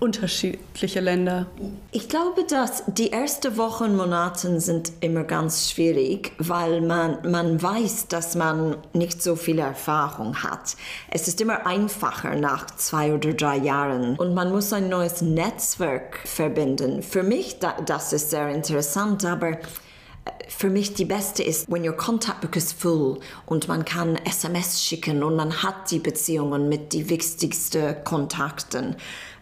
unterschiedliche 0.00 1.00
Länder. 1.00 1.46
Ich 1.90 2.08
glaube, 2.08 2.44
dass 2.48 2.84
die 2.86 3.10
erste 3.10 3.56
Woche 3.56 3.68
Wochen, 3.68 3.96
Monaten 3.96 4.60
sind 4.60 4.92
immer 5.00 5.24
ganz 5.24 5.70
schwierig, 5.70 6.32
weil 6.38 6.80
man, 6.80 7.18
man 7.30 7.62
weiß, 7.62 8.08
dass 8.08 8.34
man 8.34 8.76
nicht 8.94 9.22
so 9.22 9.36
viel 9.36 9.58
Erfahrung 9.58 10.42
hat. 10.42 10.76
Es 11.10 11.28
ist 11.28 11.40
immer 11.42 11.66
einfacher 11.66 12.34
nach 12.34 12.66
zwei 12.76 13.12
oder 13.12 13.34
drei 13.34 13.58
Jahren 13.58 14.16
und 14.16 14.34
man 14.34 14.50
muss 14.50 14.72
ein 14.72 14.88
neues 14.88 15.20
Netzwerk 15.20 16.18
verbinden. 16.24 17.02
Für 17.02 17.22
mich, 17.22 17.58
das 17.58 18.12
ist 18.14 18.30
sehr 18.30 18.48
interessant, 18.48 18.77
aber 19.24 19.50
äh, 19.50 19.58
für 20.48 20.70
mich 20.70 20.94
die 20.94 21.04
beste 21.04 21.42
ist, 21.42 21.70
when 21.70 21.86
your 21.86 21.96
contact 21.96 22.40
book 22.40 22.56
is 22.56 22.72
full 22.72 23.18
und 23.46 23.68
man 23.68 23.84
kann 23.84 24.16
SMS 24.24 24.82
schicken 24.82 25.22
und 25.22 25.36
man 25.36 25.62
hat 25.62 25.90
die 25.90 25.98
Beziehungen 25.98 26.68
mit 26.68 26.92
die 26.92 27.08
wichtigsten 27.08 28.02
Kontakten. 28.04 28.96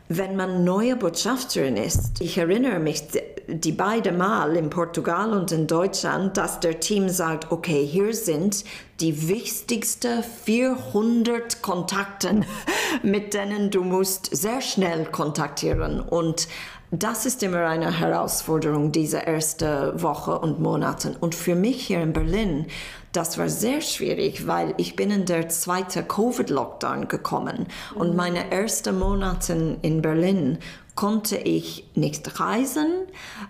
Wenn 0.09 0.37
man 0.37 0.63
neue 0.63 0.95
Botschafterin 0.95 1.77
ist, 1.77 2.21
ich 2.21 2.39
erinnere 2.39 2.79
mich 2.79 3.03
die 3.49 3.73
beiden 3.73 4.19
Mal 4.19 4.57
in 4.57 4.71
Portugal 4.71 5.33
und 5.33 5.53
in 5.53 5.67
Deutschland, 5.67 6.37
dass 6.37 6.61
der 6.61 6.81
Team 6.81 7.09
sagt, 7.09 7.51
okay, 7.51 7.85
hier 7.85 8.15
sind 8.15 8.65
die 9.01 9.29
wichtigsten 9.29 10.23
400 10.23 11.63
Kontakten, 11.63 12.45
mit 13.03 13.35
denen 13.35 13.71
du 13.71 13.83
musst 13.83 14.35
sehr 14.35 14.61
schnell 14.61 15.07
kontaktieren 15.07 16.01
und 16.01 16.49
das 16.91 17.27
ist 17.27 17.43
immer 17.43 17.67
eine 17.67 17.99
Herausforderung, 17.99 18.93
diese 18.93 19.19
erste 19.19 20.01
Woche 20.01 20.39
und 20.39 20.61
Monate. 20.61 21.17
Und 21.21 21.35
für 21.35 21.55
mich 21.55 21.87
hier 21.87 22.01
in 22.01 22.13
Berlin, 22.13 22.67
das 23.13 23.39
war 23.39 23.49
sehr 23.49 23.81
schwierig, 23.81 24.47
weil 24.47 24.75
ich 24.77 24.95
bin 24.95 25.11
in 25.11 25.25
der 25.25 25.49
zweiten 25.49 26.07
Covid-Lockdown 26.07 27.09
gekommen 27.09 27.67
und 27.95 28.11
mhm. 28.11 28.17
meine 28.17 28.51
ersten 28.51 28.99
Monate 28.99 29.79
in 29.83 30.03
Berlin 30.03 30.59
konnte 30.97 31.37
ich 31.37 31.85
nicht 31.95 32.41
reisen. 32.41 32.89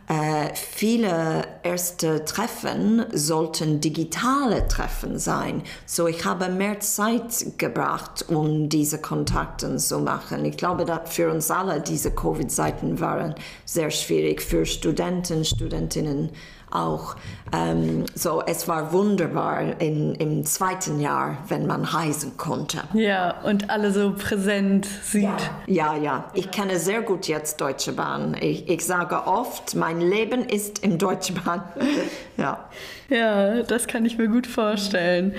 Äh, 0.09 0.55
viele 0.55 1.47
erste 1.63 2.25
Treffen 2.25 3.07
sollten 3.13 3.81
digitale 3.81 4.67
Treffen 4.69 5.19
sein. 5.19 5.63
So 5.87 6.09
ich 6.09 6.25
habe 6.25 6.49
mehr 6.49 6.81
Zeit 6.81 7.57
gebracht, 7.57 8.27
um 8.29 8.69
diese 8.69 9.01
Kontakte 9.01 9.77
zu 9.77 10.01
machen. 10.01 10.45
Ich 10.45 10.57
glaube, 10.57 10.85
dass 10.85 11.15
für 11.15 11.33
uns 11.33 11.51
alle 11.51 11.81
diese 11.81 12.11
Covid-Zeiten 12.11 13.01
waren 13.01 13.35
sehr 13.65 13.91
schwierig 13.91 14.43
für 14.43 14.67
Studenten, 14.67 15.45
Studentinnen 15.45 16.31
auch. 16.71 17.17
Ähm, 17.53 18.05
so, 18.15 18.43
es 18.45 18.69
war 18.69 18.93
wunderbar 18.93 19.81
in, 19.81 20.15
im 20.17 20.45
zweiten 20.45 21.01
Jahr, 21.01 21.39
wenn 21.49 21.67
man 21.67 21.85
reisen 21.85 22.37
konnte. 22.37 22.79
Ja, 22.93 23.41
und 23.43 23.71
alle 23.71 23.93
so 23.93 24.13
präsent 24.13 24.87
sieht. 25.03 25.25
Ja, 25.67 25.95
ja, 25.95 25.97
ja. 25.97 26.31
ich 26.35 26.51
kenne 26.51 26.79
sehr 26.79 27.03
gut 27.03 27.29
jetzt 27.29 27.61
Deutsche 27.61 27.93
Bahn. 27.93 28.37
Ich, 28.41 28.69
ich 28.69 28.85
sage 28.85 29.27
oft, 29.27 29.75
mein 29.75 30.01
Leben 30.01 30.45
ist 30.45 30.83
im 30.83 30.99
Deutsche 30.99 31.35
Bahn. 31.35 31.63
ja. 32.37 32.69
ja, 33.09 33.63
das 33.63 33.87
kann 33.87 34.05
ich 34.05 34.19
mir 34.19 34.29
gut 34.29 34.47
vorstellen. 34.47 35.35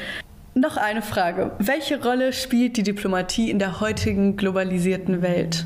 Noch 0.53 0.77
eine 0.77 1.03
Frage. 1.03 1.51
Welche 1.59 2.01
Rolle 2.01 2.33
spielt 2.33 2.77
die 2.77 2.83
Diplomatie 2.83 3.51
in 3.51 3.59
der 3.59 3.79
heutigen 3.79 4.37
globalisierten 4.37 5.21
Welt? 5.21 5.65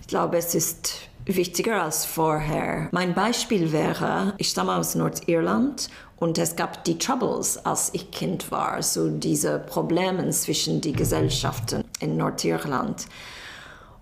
Ich 0.00 0.06
glaube, 0.06 0.38
es 0.38 0.54
ist 0.54 1.08
wichtiger 1.26 1.82
als 1.82 2.04
vorher. 2.04 2.88
Mein 2.92 3.14
Beispiel 3.14 3.72
wäre, 3.72 4.34
ich 4.38 4.48
stamme 4.48 4.76
aus 4.76 4.94
Nordirland 4.94 5.88
und 6.16 6.38
es 6.38 6.56
gab 6.56 6.84
die 6.84 6.98
Troubles, 6.98 7.64
als 7.64 7.90
ich 7.92 8.10
Kind 8.10 8.50
war, 8.50 8.82
so 8.82 9.08
diese 9.08 9.58
Probleme 9.58 10.28
zwischen 10.30 10.80
die 10.80 10.92
Gesellschaften 10.92 11.84
in 12.00 12.16
Nordirland. 12.16 13.06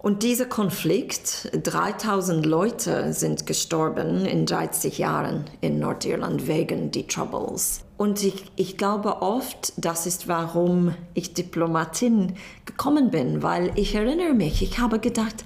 Und 0.03 0.23
dieser 0.23 0.47
Konflikt, 0.47 1.51
3000 1.53 2.47
Leute 2.47 3.13
sind 3.13 3.47
gestorben 3.47 4.25
in 4.25 4.47
30 4.47 4.97
Jahren 4.97 5.45
in 5.61 5.79
Nordirland 5.79 6.47
wegen 6.47 6.91
die 6.91 7.07
Troubles. 7.07 7.83
Und 7.99 8.25
ich, 8.25 8.51
ich 8.57 8.79
glaube 8.79 9.21
oft, 9.21 9.75
das 9.77 10.07
ist 10.07 10.27
warum 10.27 10.95
ich 11.13 11.35
Diplomatin 11.35 12.35
gekommen 12.65 13.11
bin, 13.11 13.43
weil 13.43 13.73
ich 13.75 13.95
erinnere 13.95 14.33
mich, 14.33 14.63
ich 14.63 14.79
habe 14.79 15.01
gedacht, 15.01 15.45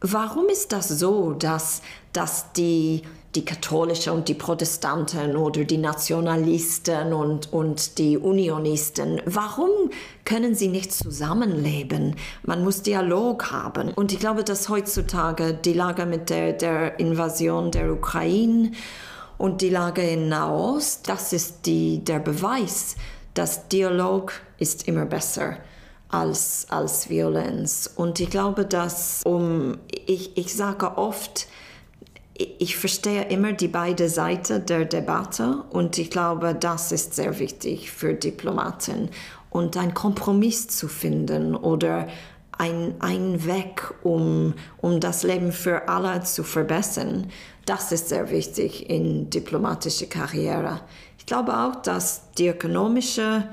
Warum 0.00 0.48
ist 0.48 0.72
das 0.72 0.88
so, 0.88 1.32
dass, 1.32 1.80
dass 2.12 2.52
die, 2.52 3.02
die 3.34 3.44
Katholische 3.44 4.12
und 4.12 4.28
die 4.28 4.34
Protestanten 4.34 5.36
oder 5.36 5.64
die 5.64 5.78
Nationalisten 5.78 7.14
und, 7.14 7.50
und 7.52 7.96
die 7.96 8.18
Unionisten, 8.18 9.22
warum 9.24 9.70
können 10.26 10.54
sie 10.54 10.68
nicht 10.68 10.92
zusammenleben? 10.92 12.16
Man 12.42 12.62
muss 12.62 12.82
Dialog 12.82 13.50
haben. 13.50 13.90
Und 13.94 14.12
ich 14.12 14.18
glaube, 14.18 14.44
dass 14.44 14.68
heutzutage 14.68 15.54
die 15.54 15.72
Lage 15.72 16.04
mit 16.04 16.28
der, 16.28 16.52
der 16.52 17.00
Invasion 17.00 17.70
der 17.70 17.90
Ukraine 17.90 18.72
und 19.38 19.62
die 19.62 19.70
Lage 19.70 20.02
in 20.02 20.28
Nahost, 20.28 21.08
das 21.08 21.32
ist 21.32 21.64
die, 21.64 22.04
der 22.04 22.18
Beweis, 22.18 22.96
dass 23.32 23.68
Dialog 23.68 24.32
ist 24.58 24.88
immer 24.88 25.06
besser 25.06 25.52
ist 25.52 25.75
als, 26.08 26.66
als 26.70 27.10
Violenz. 27.10 27.90
Und 27.94 28.20
ich 28.20 28.30
glaube, 28.30 28.64
dass 28.64 29.22
um, 29.24 29.78
ich, 30.06 30.36
ich 30.36 30.54
sage 30.54 30.96
oft, 30.98 31.46
ich 32.38 32.76
verstehe 32.76 33.24
immer 33.24 33.52
die 33.52 33.68
beide 33.68 34.08
Seiten 34.08 34.66
der 34.66 34.84
Debatte 34.84 35.64
und 35.70 35.96
ich 35.96 36.10
glaube, 36.10 36.54
das 36.54 36.92
ist 36.92 37.14
sehr 37.14 37.38
wichtig 37.38 37.90
für 37.90 38.12
Diplomaten 38.12 39.08
und 39.50 39.76
einen 39.76 39.94
Kompromiss 39.94 40.68
zu 40.68 40.86
finden 40.86 41.54
oder 41.54 42.08
ein, 42.58 42.94
ein 43.00 43.44
Weg, 43.46 43.92
um, 44.02 44.54
um 44.78 45.00
das 45.00 45.22
Leben 45.22 45.52
für 45.52 45.88
alle 45.88 46.22
zu 46.22 46.42
verbessern. 46.42 47.30
Das 47.64 47.92
ist 47.92 48.08
sehr 48.10 48.30
wichtig 48.30 48.88
in 48.88 49.30
diplomatischer 49.30 50.06
Karriere. 50.06 50.80
Ich 51.18 51.26
glaube 51.26 51.56
auch, 51.58 51.76
dass 51.76 52.30
die 52.32 52.48
ökonomischen 52.48 53.44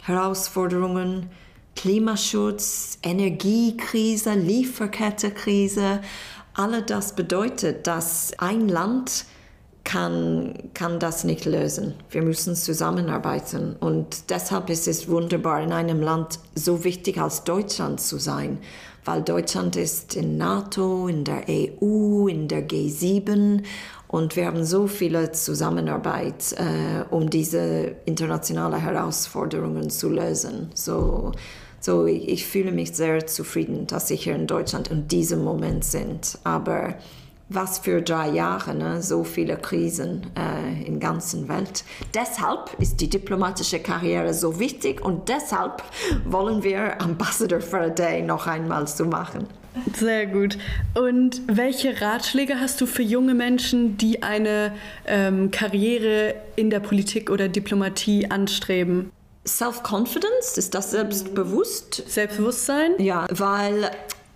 Herausforderungen, 0.00 1.30
Klimaschutz, 1.76 2.98
Energiekrise, 3.02 4.34
Lieferkettekrise, 4.34 6.00
alle 6.54 6.82
das 6.82 7.14
bedeutet, 7.14 7.86
dass 7.86 8.32
ein 8.38 8.68
Land 8.68 9.24
kann, 9.84 10.54
kann 10.74 11.00
das 11.00 11.24
nicht 11.24 11.44
lösen. 11.44 11.94
Wir 12.10 12.22
müssen 12.22 12.54
zusammenarbeiten. 12.54 13.76
Und 13.80 14.30
deshalb 14.30 14.70
ist 14.70 14.86
es 14.86 15.08
wunderbar, 15.08 15.62
in 15.62 15.72
einem 15.72 16.00
Land 16.00 16.38
so 16.54 16.84
wichtig 16.84 17.18
als 17.18 17.44
Deutschland 17.44 18.00
zu 18.00 18.18
sein, 18.18 18.58
weil 19.04 19.22
Deutschland 19.22 19.76
ist 19.76 20.14
in 20.14 20.36
NATO, 20.36 21.08
in 21.08 21.24
der 21.24 21.44
EU, 21.48 22.28
in 22.28 22.48
der 22.48 22.68
G7 22.68 23.64
und 24.12 24.36
wir 24.36 24.46
haben 24.46 24.62
so 24.62 24.86
viele 24.86 25.32
Zusammenarbeit, 25.32 26.52
äh, 26.58 27.02
um 27.10 27.30
diese 27.30 27.96
internationalen 28.04 28.78
Herausforderungen 28.78 29.88
zu 29.88 30.10
lösen. 30.10 30.70
So, 30.74 31.32
so 31.80 32.04
ich, 32.04 32.28
ich 32.28 32.46
fühle 32.46 32.72
mich 32.72 32.94
sehr 32.94 33.26
zufrieden, 33.26 33.86
dass 33.86 34.10
ich 34.10 34.24
hier 34.24 34.36
in 34.36 34.46
Deutschland 34.46 34.88
in 34.88 35.08
diesem 35.08 35.42
Moment 35.42 35.84
sind. 35.84 36.38
Aber 36.44 36.96
was 37.48 37.78
für 37.78 38.02
drei 38.02 38.28
Jahre, 38.28 38.74
ne? 38.74 39.02
so 39.02 39.24
viele 39.24 39.56
Krisen 39.56 40.26
äh, 40.36 40.84
in 40.84 41.00
der 41.00 41.08
ganzen 41.08 41.48
Welt. 41.48 41.82
Deshalb 42.12 42.76
ist 42.80 43.00
die 43.00 43.08
diplomatische 43.08 43.78
Karriere 43.78 44.34
so 44.34 44.60
wichtig 44.60 45.02
und 45.02 45.30
deshalb 45.30 45.82
wollen 46.26 46.62
wir 46.62 47.00
Ambassador 47.00 47.62
for 47.62 47.80
a 47.80 47.88
Day 47.88 48.20
noch 48.20 48.46
einmal 48.46 48.86
so 48.86 49.06
machen. 49.06 49.46
Sehr 49.94 50.26
gut. 50.26 50.58
Und 50.94 51.42
welche 51.46 52.00
Ratschläge 52.00 52.60
hast 52.60 52.80
du 52.80 52.86
für 52.86 53.02
junge 53.02 53.34
Menschen, 53.34 53.96
die 53.96 54.22
eine 54.22 54.72
ähm, 55.06 55.50
Karriere 55.50 56.34
in 56.56 56.70
der 56.70 56.80
Politik 56.80 57.30
oder 57.30 57.48
Diplomatie 57.48 58.30
anstreben? 58.30 59.10
Self-Confidence, 59.46 60.56
ist 60.56 60.74
das 60.74 60.92
selbstbewusst? 60.92 62.04
Selbstbewusstsein? 62.06 62.92
Ja, 62.98 63.26
weil 63.30 63.90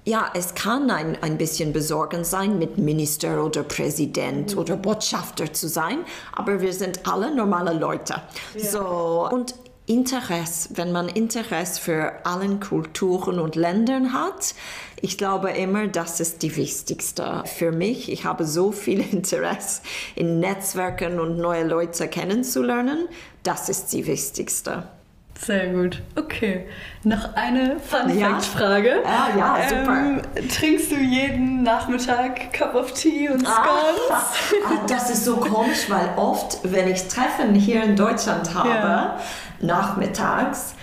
ja, 0.05 0.31
es 0.35 0.55
kann 0.55 0.90
ein, 0.90 1.20
ein 1.20 1.37
bisschen 1.37 1.72
besorgend 1.72 2.27
sein, 2.27 2.59
mit 2.59 2.79
Minister 2.79 3.44
oder 3.44 3.64
Präsident 3.64 4.55
mhm. 4.55 4.61
oder 4.61 4.77
Botschafter 4.77 5.53
zu 5.53 5.68
sein, 5.68 5.99
aber 6.33 6.61
wir 6.61 6.72
sind 6.72 7.09
alle 7.09 7.35
normale 7.35 7.72
Leute. 7.72 8.22
Ja. 8.55 8.64
So, 8.64 9.29
und 9.31 9.55
Interesse, 9.87 10.70
wenn 10.75 10.90
man 10.90 11.09
Interesse 11.09 11.81
für 11.81 12.12
allen 12.25 12.59
Kulturen 12.59 13.38
und 13.38 13.55
Ländern 13.55 14.12
hat, 14.12 14.55
ich 15.01 15.16
glaube 15.16 15.51
immer, 15.51 15.87
das 15.87 16.18
ist 16.20 16.42
die 16.42 16.57
wichtigste 16.57 17.44
für 17.44 17.70
mich. 17.70 18.11
Ich 18.11 18.25
habe 18.25 18.44
so 18.44 18.72
viel 18.72 19.01
Interesse 19.12 19.83
in 20.14 20.40
Netzwerken 20.40 21.20
und 21.20 21.38
neue 21.38 21.64
Leute 21.64 22.09
kennenzulernen. 22.09 23.09
Das 23.42 23.68
ist 23.68 23.92
die 23.92 24.07
wichtigste. 24.07 24.85
Sehr 25.38 25.68
gut. 25.68 26.03
Okay. 26.16 26.66
Noch 27.05 27.35
eine 27.35 27.79
Fun 27.79 28.09
Fact 28.18 28.44
Frage. 28.46 29.03
Ja, 29.05 29.29
ja, 29.37 29.59
ja 29.59 29.68
super. 29.68 29.96
Ähm, 29.99 30.22
trinkst 30.49 30.90
du 30.90 30.96
jeden 30.96 31.62
Nachmittag 31.62 32.53
Cup 32.53 32.75
of 32.75 32.92
Tea 32.92 33.29
und 33.29 33.46
ah, 33.46 33.51
Scones? 33.51 34.11
Ah, 34.11 34.22
ah, 34.66 34.87
das 34.88 35.11
ist 35.11 35.25
so 35.25 35.37
komisch, 35.37 35.88
weil 35.88 36.09
oft, 36.16 36.61
wenn 36.64 36.88
ich 36.88 37.07
Treffen 37.07 37.55
hier 37.55 37.85
in 37.85 37.96
Deutschland 37.96 38.55
habe, 38.55 38.68
ja. 38.70 39.20
Nachmittags, 39.61 40.75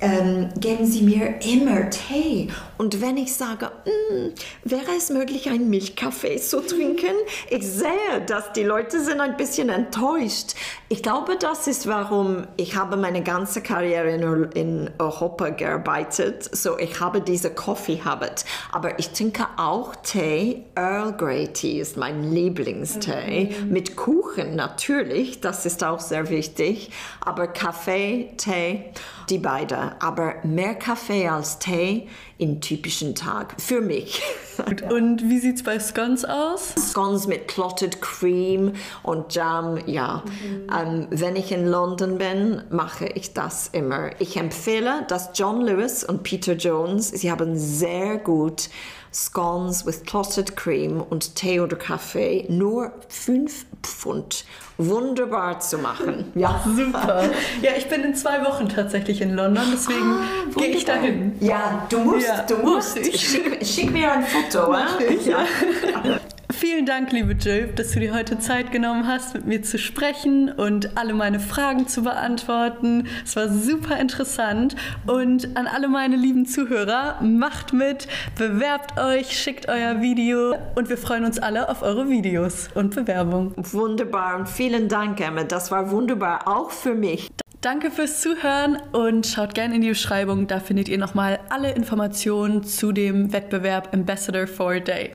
ähm, 0.00 0.48
geben 0.58 0.86
sie 0.86 1.02
mir 1.02 1.40
immer 1.42 1.90
Tee. 1.90 2.48
Und 2.78 3.00
wenn 3.00 3.16
ich 3.16 3.34
sage, 3.34 3.70
mm, 3.84 4.28
wäre 4.64 4.96
es 4.96 5.10
möglich, 5.10 5.50
einen 5.50 5.68
Milchkaffee 5.68 6.38
zu 6.38 6.60
trinken, 6.60 7.14
ich 7.50 7.66
sehe, 7.66 8.22
dass 8.26 8.52
die 8.52 8.62
Leute 8.62 9.00
sind 9.00 9.20
ein 9.20 9.36
bisschen 9.36 9.68
enttäuscht. 9.68 10.54
Ich 10.88 11.02
glaube, 11.02 11.36
das 11.38 11.66
ist, 11.66 11.86
warum 11.86 12.46
ich 12.56 12.76
habe 12.76 12.96
meine 12.96 13.22
ganze 13.22 13.62
Karriere 13.62 14.10
in, 14.10 14.52
in 14.52 14.90
Europa 14.98 15.50
gearbeitet. 15.50 16.48
So, 16.56 16.78
ich 16.78 17.00
habe 17.00 17.20
diese 17.20 17.50
Coffee 17.50 18.00
Habit. 18.02 18.44
Aber 18.72 18.98
ich 18.98 19.10
trinke 19.10 19.46
auch 19.56 19.94
Tee. 19.96 20.64
Earl 20.74 21.12
Grey 21.12 21.48
Tea 21.48 21.80
ist 21.80 21.96
mein 21.96 22.32
Lieblingstee. 22.32 23.50
Mhm. 23.50 23.70
Mit 23.70 23.96
Kuchen 23.96 24.56
natürlich, 24.56 25.40
das 25.40 25.66
ist 25.66 25.84
auch 25.84 26.00
sehr 26.00 26.30
wichtig. 26.30 26.90
Aber 27.20 27.46
Kaffee, 27.46 28.30
Tee, 28.38 28.84
die 29.28 29.38
beiden 29.38 29.89
aber 29.98 30.34
mehr 30.44 30.74
Kaffee 30.74 31.28
als 31.28 31.58
Tee 31.58 32.08
im 32.38 32.60
typischen 32.60 33.14
Tag 33.14 33.54
für 33.60 33.80
mich. 33.80 34.22
Und 34.90 35.28
wie 35.28 35.38
sieht 35.38 35.56
es 35.56 35.62
bei 35.62 35.78
Scones 35.78 36.24
aus? 36.24 36.74
Scones 36.78 37.26
mit 37.26 37.48
Clotted 37.48 38.00
Cream 38.00 38.74
und 39.02 39.34
Jam, 39.34 39.78
ja. 39.86 40.22
Mhm. 40.24 40.66
Ähm, 40.74 41.06
wenn 41.10 41.36
ich 41.36 41.50
in 41.52 41.66
London 41.66 42.18
bin, 42.18 42.62
mache 42.70 43.06
ich 43.06 43.32
das 43.32 43.68
immer. 43.68 44.10
Ich 44.20 44.36
empfehle, 44.36 45.04
dass 45.08 45.30
John 45.34 45.62
Lewis 45.62 46.04
und 46.04 46.22
Peter 46.22 46.54
Jones, 46.54 47.08
sie 47.08 47.30
haben 47.30 47.56
sehr 47.56 48.18
gut 48.18 48.68
Scones 49.12 49.84
with 49.84 50.04
clotted 50.04 50.56
cream 50.56 51.00
und 51.00 51.34
Tee 51.34 51.60
oder 51.60 51.76
Kaffee 51.76 52.46
nur 52.48 52.92
5 53.08 53.66
Pfund 53.82 54.44
wunderbar 54.78 55.60
zu 55.60 55.78
machen. 55.78 56.32
Ja, 56.34 56.64
super. 56.64 57.28
Ja, 57.60 57.72
ich 57.76 57.88
bin 57.88 58.02
in 58.02 58.14
zwei 58.14 58.44
Wochen 58.44 58.68
tatsächlich 58.68 59.20
in 59.20 59.34
London, 59.34 59.64
deswegen 59.72 60.12
ah, 60.12 60.24
gehe 60.56 60.68
ich 60.68 60.84
dahin. 60.84 61.36
Ja, 61.40 61.86
du 61.90 61.98
musst, 61.98 62.26
ja, 62.26 62.42
du 62.42 62.56
musst. 62.56 62.96
Schick, 62.96 63.66
schick, 63.66 63.90
mir 63.90 64.12
ein 64.12 64.24
Foto. 64.24 64.74
Ich, 65.08 65.26
ja. 65.26 65.44
Vielen 66.52 66.84
Dank, 66.84 67.12
liebe 67.12 67.32
Jill, 67.32 67.68
dass 67.76 67.92
du 67.92 68.00
dir 68.00 68.12
heute 68.12 68.38
Zeit 68.38 68.72
genommen 68.72 69.06
hast, 69.06 69.34
mit 69.34 69.46
mir 69.46 69.62
zu 69.62 69.78
sprechen 69.78 70.50
und 70.50 70.96
alle 70.98 71.14
meine 71.14 71.38
Fragen 71.38 71.86
zu 71.86 72.02
beantworten. 72.02 73.06
Es 73.24 73.36
war 73.36 73.48
super 73.48 73.98
interessant. 73.98 74.74
Und 75.06 75.56
an 75.56 75.66
alle 75.66 75.88
meine 75.88 76.16
lieben 76.16 76.46
Zuhörer, 76.46 77.20
macht 77.22 77.72
mit, 77.72 78.08
bewerbt 78.36 78.98
euch, 78.98 79.38
schickt 79.38 79.68
euer 79.68 80.00
Video 80.00 80.56
und 80.74 80.88
wir 80.88 80.98
freuen 80.98 81.24
uns 81.24 81.38
alle 81.38 81.68
auf 81.68 81.82
eure 81.82 82.08
Videos 82.08 82.68
und 82.74 82.94
Bewerbung. 82.94 83.54
Wunderbar 83.56 84.38
und 84.38 84.48
vielen 84.48 84.88
Dank, 84.88 85.20
Emma. 85.20 85.44
Das 85.44 85.70
war 85.70 85.90
wunderbar, 85.90 86.48
auch 86.48 86.70
für 86.70 86.94
mich. 86.94 87.30
Danke 87.60 87.90
fürs 87.90 88.22
Zuhören 88.22 88.78
und 88.92 89.26
schaut 89.26 89.54
gerne 89.54 89.76
in 89.76 89.82
die 89.82 89.90
Beschreibung. 89.90 90.46
Da 90.46 90.60
findet 90.60 90.88
ihr 90.88 90.98
nochmal 90.98 91.38
alle 91.50 91.72
Informationen 91.72 92.64
zu 92.64 92.90
dem 92.90 93.32
Wettbewerb 93.32 93.92
Ambassador 93.92 94.46
for 94.46 94.72
a 94.72 94.80
Day. 94.80 95.08